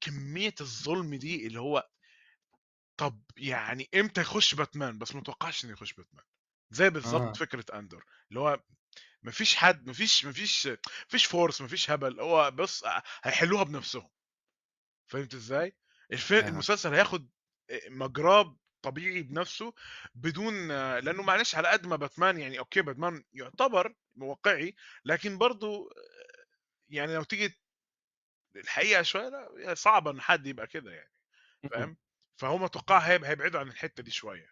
كمية 0.00 0.54
الظلم 0.60 1.14
دي 1.14 1.46
اللي 1.46 1.60
هو 1.60 1.88
طب 2.96 3.22
يعني 3.36 3.88
إمتى 3.94 4.20
يخش 4.20 4.54
باتمان 4.54 4.98
بس 4.98 5.14
ما 5.14 5.22
توقعش 5.22 5.64
إنه 5.64 5.72
يخش 5.72 5.92
باتمان 5.92 6.24
زي 6.70 6.90
بالظبط 6.90 7.22
آه. 7.22 7.32
فكرة 7.32 7.64
Andor 7.78 8.04
اللي 8.28 8.40
هو 8.40 8.62
مفيش 9.22 9.54
حد 9.54 9.88
مفيش 9.88 10.24
مفيش 10.24 10.68
مفيش 11.06 11.24
force 11.24 11.60
مفيش 11.60 11.90
هبل 11.90 12.20
هو 12.20 12.50
بص 12.50 12.84
هيحلوها 13.22 13.62
بنفسهم 13.64 14.10
فهمت 15.06 15.34
إزاي؟ 15.34 15.76
الفيلم 16.12 16.44
آه. 16.44 16.48
المسلسل 16.48 16.94
هياخد 16.94 17.28
مجراه 17.88 18.56
طبيعي 18.82 19.22
بنفسه 19.22 19.74
بدون 20.14 20.68
لأنه 20.98 21.22
معلش 21.22 21.54
على 21.54 21.68
قد 21.68 21.86
ما 21.86 21.96
باتمان 21.96 22.38
يعني 22.38 22.58
okay 22.58 22.82
باتمان 22.82 23.24
يعتبر 23.32 23.94
واقعي 24.16 24.74
لكن 25.04 25.38
برضه 25.38 25.90
يعني 26.88 27.14
لو 27.14 27.22
تيجي 27.22 27.60
الحقيقة 28.56 29.02
شوية 29.02 29.28
لا 29.28 29.74
صعبه 29.74 30.10
إن 30.10 30.20
حد 30.20 30.46
يبقى 30.46 30.66
كده 30.66 30.92
يعني 30.92 31.10
فاهم؟ 31.70 31.96
فهم 32.36 32.64
أتوقع 32.64 32.98
هيبعدوا 32.98 33.60
عن 33.60 33.68
الحتة 33.68 34.02
دي 34.02 34.10
شوية. 34.10 34.48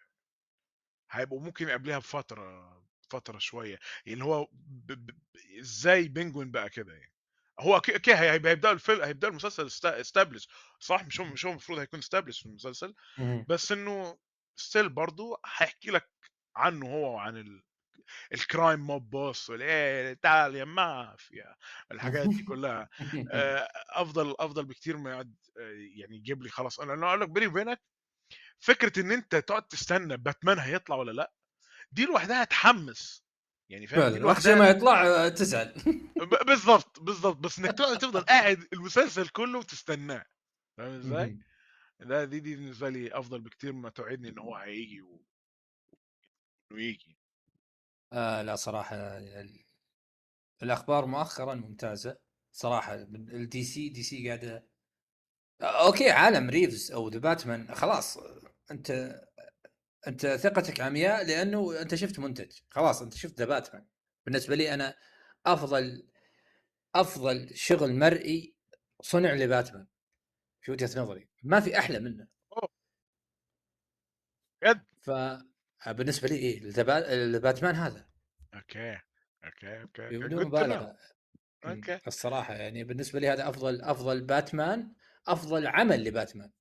هيبقوا 1.11 1.41
ممكن 1.41 1.69
قبلها 1.69 1.97
بفترة 1.99 2.77
فترة 3.09 3.37
شوية 3.39 3.79
اللي 4.07 4.23
هو 4.23 4.47
ب... 4.53 4.91
ب... 4.93 5.11
إزاي 5.59 6.07
Penguin 6.07 6.51
بقى 6.51 6.69
كده 6.69 6.93
يعني؟ 6.93 7.13
هو 7.59 7.75
okay 7.75 8.15
هيبدأ 8.15 8.71
الفيلم 8.71 9.01
هيبدأ 9.01 9.27
المسلسل 9.27 9.67
established 9.85 10.47
صح 10.79 11.05
مش 11.05 11.19
هو 11.21 11.25
مش 11.25 11.45
هو 11.45 11.51
المفروض 11.51 11.79
هيكون 11.79 11.99
established 11.99 12.39
في 12.39 12.45
المسلسل 12.45 12.93
بس 13.47 13.71
إنه 13.71 14.17
still 14.55 14.89
برضه 14.89 15.41
هيحكي 15.57 15.91
لك 15.91 16.09
عنه 16.55 16.87
هو 16.87 17.15
وعن 17.15 17.37
ال... 17.37 17.63
الكرايم 18.33 18.79
موب 18.79 19.09
بوس 19.09 19.49
والايه 19.49 20.13
تعال 20.13 20.55
يا 20.55 20.65
مافيا 20.65 21.55
الحاجات 21.91 22.29
دي 22.29 22.43
كلها. 22.43 22.89
آه، 23.31 23.69
أفضل 24.01 24.35
أفضل 24.39 24.65
بكتير 24.65 24.97
ما 24.97 25.11
يقعد 25.11 25.35
آه، 25.59 25.61
يعني 26.01 26.15
يجيب 26.17 26.43
لي 26.43 26.49
خلاص. 26.49 26.79
أنا 26.79 27.07
أقول 27.09 27.21
لك 27.21 27.29
بيني 27.29 27.47
وبينك 27.47 27.81
فكرة 28.59 29.01
إن 29.01 29.11
أنت 29.11 29.35
تقعد 29.35 29.63
تستنى 29.67 30.17
باتمان 30.17 30.59
هيطلع 30.59 30.95
ولا 30.95 31.11
لأ 31.11 31.33
دي 31.91 32.05
لوحدها 32.05 32.43
تحمس 32.43 33.26
يعني 33.69 33.87
فاهم؟ 33.87 34.25
وقت 34.25 34.47
ما 34.47 34.69
يطلع 34.69 35.03
آه، 35.07 35.29
تزعل. 35.29 35.73
بالضبط 36.47 36.99
بالضبط 36.99 37.37
بس 37.37 37.59
إنك 37.59 37.71
تقعد 37.77 37.97
تفضل 37.97 38.21
قاعد 38.21 38.67
المسلسل 38.73 39.27
كله 39.27 39.59
وتستناه. 39.59 40.25
فاهم 40.77 40.99
إزاي؟ 40.99 41.37
لا 41.99 42.23
دي 42.25 42.39
دي 42.39 42.55
بالنسبة 42.55 42.89
لي 42.89 43.19
أفضل 43.19 43.41
بكتير 43.41 43.73
ما 43.73 43.89
توعدني 43.89 44.29
إن 44.29 44.39
هو 44.39 44.55
هيجي 44.55 45.01
و... 45.01 45.21
إنه 46.71 46.81
يجي. 46.81 47.17
آه 48.13 48.41
لا 48.41 48.55
صراحة 48.55 49.19
الأخبار 50.63 51.05
مؤخرا 51.05 51.55
ممتازة. 51.55 52.17
صراحة 52.51 52.93
ال 52.95 53.18
DC 53.18 53.63
DC 53.63 54.27
قاعدة 54.27 54.67
okay 55.61 56.09
عالم 56.09 56.49
Reeves 56.49 56.91
أو 56.91 57.09
The 57.09 57.19
Batman 57.19 57.75
خلاص 57.75 58.17
أنت 58.71 59.15
أنت 60.07 60.27
ثقتك 60.27 60.81
عمياء 60.81 61.25
لأنه 61.25 61.81
أنت 61.81 61.95
شفت 61.95 62.19
منتج. 62.19 62.59
خلاص 62.69 63.01
أنت 63.01 63.13
شفت 63.13 63.39
The 63.39 63.45
Batman 63.45 63.85
بالنسبة 64.25 64.55
لي 64.55 64.73
أنا 64.73 64.95
أفضل 65.45 66.07
أفضل 66.95 67.55
شغل 67.55 67.93
مرئي 67.93 68.55
صنع 69.01 69.33
لباتمان 69.33 69.87
في 70.61 70.71
وجهة 70.71 71.01
نظري. 71.01 71.29
ما 71.43 71.59
في 71.59 71.79
أحلى 71.79 71.99
منه. 71.99 72.27
بجد؟ 74.61 74.83
ف 75.01 75.11
بالنسبة 75.87 76.27
لي 76.27 76.35
إيه 76.35 76.61
الباتمان 77.13 77.75
هذا. 77.75 78.09
okay 78.53 78.99
okay 79.45 79.81
okay 79.81 80.17
بدون 80.17 80.45
مبالغة. 80.45 80.97
okay. 81.65 81.99
الصراحة 82.07 82.53
يعني 82.53 82.83
بالنسبة 82.83 83.19
لي 83.19 83.29
هذا 83.29 83.49
أفضل 83.49 83.81
أفضل 83.81 84.21
باتمان 84.21 84.93
أفضل 85.27 85.67
عمل 85.67 86.03
لباتمان. 86.03 86.51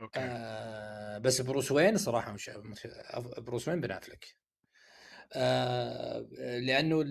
okay. 0.00 0.20
آه 0.20 1.18
بس 1.18 1.40
بروس 1.40 1.72
وين 1.72 1.98
صراحة 1.98 2.32
مش 2.32 2.50
بروس 3.38 3.68
وين 3.68 3.80
بن 3.80 3.90
أفلك. 3.90 4.36
آه 5.32 6.20
لأنه 6.40 7.04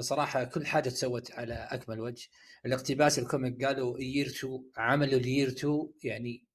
صراحة 0.00 0.44
كل 0.44 0.66
حاجة 0.66 0.88
تسوت 0.88 1.32
على 1.32 1.54
أكمل 1.54 2.00
وجه. 2.00 2.28
الاقتباس 2.66 3.18
ال 3.18 3.26
comic 3.26 3.64
قالوا 3.64 4.00
year 4.00 4.26
2 4.26 4.70
عملوا 4.76 5.20
ال 5.20 5.26
year 5.26 5.48
2 5.48 5.90
يعني 6.04 6.46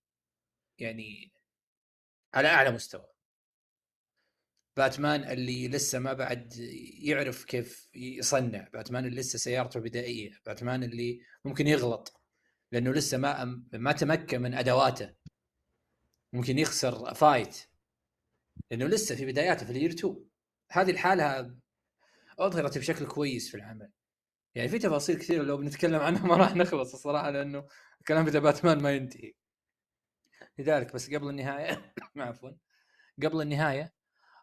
يعني 0.77 1.31
على 2.33 2.47
أعلى 2.47 2.71
مستوى. 2.71 3.05
باتمان 4.77 5.23
اللي 5.23 5.67
لسه 5.67 5.99
ما 5.99 6.13
بعد 6.13 6.53
يعرف 7.01 7.43
كيف 7.45 7.89
يصنع. 7.93 8.67
باتمان 8.73 9.05
اللي 9.05 9.19
لسه 9.21 9.39
سيارته 9.39 9.79
بدائية. 9.79 10.31
باتمان 10.45 10.83
اللي 10.83 11.19
ممكن 11.45 11.67
يغلط. 11.67 12.21
لأنه 12.71 12.91
لسه 12.91 13.17
ما 13.17 13.63
ما 13.73 13.91
تمكن 13.91 14.41
من 14.41 14.53
أدواته. 14.53 15.13
ممكن 16.33 16.57
يخسر 16.57 17.13
fight 17.13 17.57
لأنه 18.71 18.85
لسه 18.85 19.15
في 19.15 19.25
بداياته 19.25 19.65
في 19.65 19.71
الير 19.71 19.89
2 19.89 20.29
هذه 20.71 20.91
الحالة 20.91 21.55
أظهرت 22.39 22.77
بشكل 22.77 23.05
كويس 23.07 23.49
في 23.51 23.57
العمل. 23.57 23.91
يعني 24.55 24.69
في 24.69 24.79
تفاصيل 24.79 25.17
كثيرة 25.17 25.43
لو 25.43 25.57
بنتكلم 25.57 25.99
عنها 25.99 26.27
ما 26.27 26.35
راح 26.35 26.55
نخلص 26.55 26.93
الصراحة 26.93 27.29
لأنه 27.29 27.67
الكلام 27.99 28.25
في 28.25 28.39
باتمان 28.39 28.81
ما 28.81 28.91
ينتهي. 28.91 29.33
لذلك 30.59 30.93
بس 30.93 31.13
قبل 31.13 31.29
النهاية 31.29 31.93
عفوا. 32.17 32.51
قبل 33.23 33.41
النهاية 33.41 33.93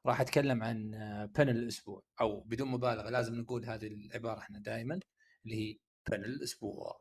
راح 0.07 0.21
أتكلم 0.21 0.63
عن 0.63 0.91
بن 1.37 1.49
الأسبوع 1.49 2.03
أو 2.21 2.41
بدون 2.41 2.69
مبالغة 2.69 3.11
لازم 3.11 3.35
نقول 3.35 3.65
هذه 3.65 3.87
العبارة 3.87 4.39
إحنا 4.39 4.59
دائما 4.59 5.01
اللي 5.45 5.57
هي 5.57 5.79
بن 6.11 6.25
الأسبوع. 6.25 7.01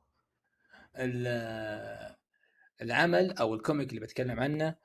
العمل 2.82 3.38
أو 3.38 3.56
ال 3.56 3.62
comic 3.62 3.90
اللي 3.90 4.00
بتكلم 4.02 4.40
عنه 4.40 4.76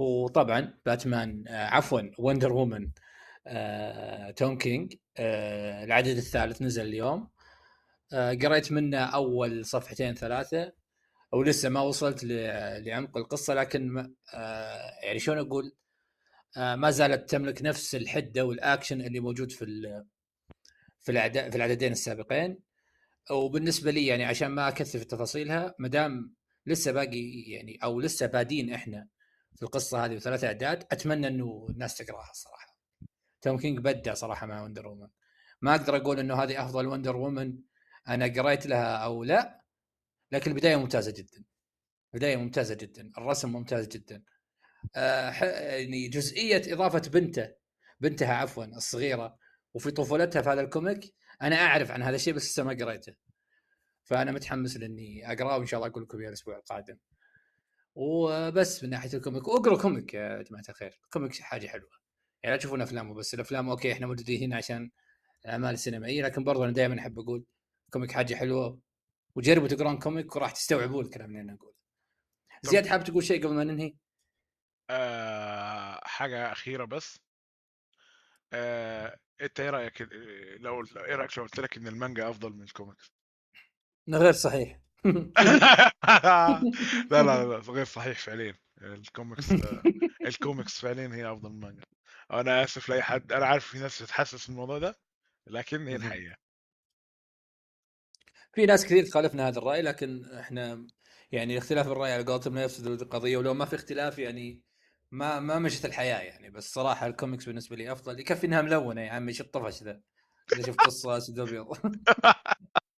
هو 0.00 0.28
طبعا 0.28 0.74
باتمان 0.86 1.44
عفوا 1.48 2.00
Wonder 2.18 2.52
Woman 2.52 2.90
توم 4.36 4.58
كينج 4.58 4.94
العدد 5.18 6.16
الثالث 6.16 6.62
نزل 6.62 6.86
اليوم. 6.86 7.30
آه، 8.12 8.34
قريت 8.34 8.72
منه 8.72 8.98
أول 8.98 9.64
صفحتين 9.64 10.14
ثلاثة 10.14 10.72
ولسه 11.32 11.68
ما 11.68 11.80
وصلت 11.80 12.24
لعمق 12.24 13.16
القصة 13.16 13.54
لكن 13.54 14.14
آه، 14.34 14.90
يعني 15.02 15.18
شلون 15.18 15.38
أقول؟ 15.38 15.72
آه، 16.56 16.76
ما 16.76 16.90
زالت 16.90 17.30
تملك 17.30 17.62
نفس 17.62 17.94
الحدة 17.94 18.44
والأكشن 18.44 19.00
اللي 19.00 19.20
موجود 19.20 19.52
في 19.52 19.66
في 21.00 21.30
في 21.50 21.56
العددين 21.56 21.92
السابقين. 21.92 22.58
وبالنسبة 23.30 23.90
لي 23.90 24.06
يعني 24.06 24.24
عشان 24.24 24.48
ما 24.48 24.68
أكثر 24.68 24.98
في 24.98 25.04
تفاصيلها 25.04 25.74
ما 25.78 25.88
دام 25.88 26.34
لسه 26.66 26.92
باقي 26.92 27.42
يعني 27.46 27.78
أو 27.82 28.00
لسه 28.00 28.26
بادين 28.26 28.72
إحنا 28.72 29.08
في 29.56 29.62
القصة 29.62 30.04
هذه 30.04 30.16
وثلاث 30.16 30.44
أعداد. 30.44 30.86
أتمنى 30.92 31.26
إنه 31.26 31.66
الناس 31.70 31.96
تقراها 31.96 32.30
الصراحه 32.30 32.76
توم 33.42 33.58
كينج 33.58 33.78
بدع 33.78 34.14
صراحة 34.14 34.46
مع 34.46 34.62
Wonder 34.62 34.86
Woman. 34.86 35.08
ما 35.62 35.74
أقدر 35.74 35.96
أقول 35.96 36.18
إنه 36.18 36.34
هذه 36.34 36.64
أفضل 36.64 36.86
Wonder 36.86 37.16
Woman 37.16 37.58
أنا 38.08 38.26
قريت 38.26 38.66
لها 38.66 38.96
أو 38.96 39.24
لا 39.24 39.60
لكن 40.32 40.50
البداية 40.50 40.76
ممتازة 40.76 41.12
جدا. 41.12 41.44
بدايه 42.14 42.36
ممتازة 42.36 42.74
جدا. 42.74 43.12
الرسم 43.18 43.52
ممتاز 43.52 43.88
جدا. 43.88 44.22
آه 44.96 45.30
يعني 45.44 46.08
جزئية 46.08 46.74
إضافة 46.74 47.10
بنته 47.10 47.52
بنتها 48.00 48.34
عفوا 48.34 48.64
الصغيرة 48.64 49.36
وفي 49.74 49.90
طفولتها 49.90 50.42
في 50.42 50.48
هذا 50.48 50.60
ال 50.60 50.69
comic 50.69 51.14
أنا 51.42 51.56
أعرف 51.56 51.90
عن 51.90 52.02
هذا 52.02 52.16
الشيء 52.16 52.34
بس 52.34 52.44
لسه 52.44 52.62
ما 52.62 52.72
قريته. 52.72 53.14
فأنا 54.10 54.32
متحمس 54.32 54.76
لإني 54.76 55.32
اقراه 55.32 55.58
وإن 55.58 55.66
شاء 55.66 55.78
الله 55.80 55.90
أقول 55.90 56.02
لكم 56.02 56.18
إياه 56.18 56.28
الأسبوع 56.28 56.56
القادم. 56.56 56.96
وبس 57.94 58.84
من 58.84 58.90
ناحية 58.90 59.14
ال 59.14 59.20
comic 59.20 59.48
واقروا 59.48 59.82
comic 59.82 60.14
يا 60.14 60.42
جماعة 60.42 60.64
الخير. 60.68 61.00
ال 61.04 61.10
comic 61.10 61.40
حاجة 61.40 61.66
حلوة. 61.66 61.90
يعني 62.42 62.54
لا 62.56 62.58
تشوفون 62.60 62.82
أفلامه 62.82 63.14
بس 63.14 63.34
الأفلام 63.34 63.68
okay 63.70 63.92
إحنا 63.92 64.06
موجودين 64.06 64.42
هنا 64.42 64.56
عشان 64.56 64.90
الأعمال 65.44 65.74
السينمائية 65.74 66.22
لكن 66.22 66.44
برضو 66.44 66.64
أنا 66.64 66.72
دائما 66.72 66.98
أحب 66.98 67.18
أقول 67.18 67.44
comic 67.90 68.12
حاجة 68.12 68.34
حلوة. 68.34 68.80
وجربوا 69.34 69.68
تقرون 69.68 69.98
comic 69.98 70.36
وراح 70.36 70.50
تستوعبون 70.50 71.04
الكلام 71.04 71.30
اللي 71.30 71.40
أنا 71.40 71.54
أقوله. 71.54 71.74
زياد 72.62 72.86
حاب 72.86 73.04
تقول 73.04 73.24
شيء 73.24 73.44
قبل 73.44 73.54
ما 73.54 73.64
ننهي؟ 73.64 73.94
آه 74.90 76.00
حاجة 76.04 76.52
أخيرة 76.52 76.84
بس. 76.84 77.20
آه 78.52 79.18
أنت 79.40 79.60
إيه 79.60 79.70
رأيك؟ 79.70 80.02
لو 80.60 80.84
إيه 80.96 81.14
رأيك 81.14 81.38
لو 81.38 81.44
قلت 81.44 81.60
لك 81.60 81.76
إن 81.76 81.86
المانجا 81.86 82.30
أفضل 82.30 82.52
من 82.52 82.62
الكوميكس؟ 82.62 83.19
غير 84.08 84.32
صحيح. 84.32 84.80
لا 87.10 87.22
لا 87.22 87.22
لا 87.22 87.58
غير 87.68 87.84
صحيح 87.84 88.18
فعليا. 88.18 88.54
ال 88.82 88.92
comics 88.92 89.52
ال 90.26 90.34
comics 90.34 90.80
فعليا 90.80 91.10
هي 91.14 91.32
أفضل 91.32 91.48
من 91.50 91.54
المانجا. 91.54 91.82
أنا 92.32 92.64
آسف 92.64 92.88
لأي 92.88 93.02
حد 93.02 93.32
أنا 93.32 93.46
عارف 93.46 93.66
في 93.66 93.78
ناس 93.78 93.98
تتحسس 93.98 94.48
الموضوع 94.48 94.78
ده 94.78 94.98
لكن 95.46 95.88
هي 95.88 95.96
الحقيقة. 95.96 96.34
في 98.52 98.66
ناس 98.66 98.84
كثير 98.84 99.04
تخالفنا 99.04 99.48
هذا 99.48 99.58
الرأي 99.58 99.82
لكن 99.82 100.24
إحنا 100.34 100.86
يعني 101.32 101.58
اختلاف 101.58 101.86
الرأي 101.86 102.12
على 102.12 102.24
قولتهم 102.24 102.54
لا 102.54 102.62
يفسد 102.64 102.86
القضية 102.86 103.36
ولو 103.36 103.54
ما 103.54 103.64
في 103.64 103.76
اختلاف 103.76 104.18
يعني 104.18 104.62
ما 105.10 105.40
ما 105.40 105.58
مشت 105.58 105.84
الحياة 105.84 106.20
يعني. 106.20 106.50
بس 106.50 106.72
صراحة 106.74 107.06
الكوميكس 107.06 107.44
بالنسبة 107.44 107.76
لي 107.76 107.92
أفضل. 107.92 108.20
يكفي 108.20 108.46
إنها 108.46 108.62
ملونة 108.62 109.00
يا 109.00 109.10
عمي 109.10 109.28
إيش 109.28 109.40
الطفش 109.40 109.82
ذا؟ 109.82 110.00
إذا 110.52 110.62
شفت 110.62 110.80
قصة 110.80 111.16
اسود 111.16 111.38
ابيض 111.38 111.66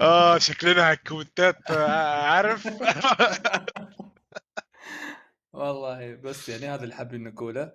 آه 0.00 0.38
شكلنا 0.38 0.92
الكومنتات 0.92 1.70
عارف؟ 1.70 2.66
والله 5.52 6.14
بس 6.14 6.48
يعني 6.48 6.66
هذا 6.66 6.84
اللي 6.84 6.94
حابين 6.94 7.24
نقوله. 7.24 7.72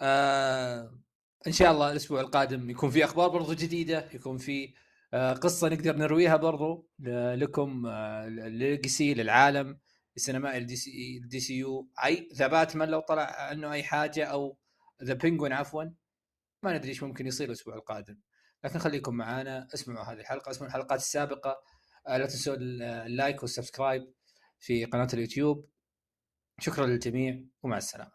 آه 0.00 0.98
إن 1.46 1.52
شاء 1.52 1.72
الله 1.72 1.90
الأسبوع 1.92 2.20
القادم 2.20 2.70
يكون 2.70 2.90
في 2.90 3.04
أخبار 3.04 3.28
برضو 3.28 3.52
جديدة 3.54 4.08
يكون 4.14 4.38
في 4.38 4.74
آه 5.14 5.32
قصة 5.32 5.68
نقدر 5.68 5.96
نرويها 5.96 6.36
برضو 6.36 6.88
لكم 6.98 7.86
آه 7.86 8.28
للعالم 9.00 9.78
السينمائي 10.16 10.58
ال 10.58 10.64
DC 10.64 10.76
ال 10.76 11.20
DCU. 11.24 11.88
أي 12.04 12.28
The 12.34 12.46
Batman 12.46 12.88
لو 12.88 13.00
طلع 13.00 13.22
عنه 13.38 13.72
أي 13.72 13.82
حاجة 13.82 14.24
أو 14.24 14.58
The 15.04 15.14
Penguin 15.14 15.52
عفوا 15.52 15.84
ما 16.62 16.76
ندري 16.78 16.88
إيش 16.88 17.02
ممكن 17.02 17.26
يصير 17.26 17.48
الأسبوع 17.48 17.74
القادم. 17.76 18.18
لكن 18.64 18.78
خليكم 18.78 19.14
معنا 19.14 19.68
اسمعوا 19.74 20.04
هذه 20.04 20.20
الحلقة 20.20 20.50
اسمعوا 20.50 20.68
الحلقات 20.68 21.00
السابقة. 21.00 21.56
آه، 22.08 22.16
لا 22.16 22.26
تنسوا 22.26 22.56
ال 22.58 22.75
like 22.75 23.42
وال 23.42 23.53
subscribe 23.53 24.02
في 24.58 24.84
قناة 24.84 25.08
اليوتيوب. 25.14 25.68
شكرا 26.60 26.86
للجميع 26.86 27.40
ومع 27.62 27.76
السلامة. 27.76 28.13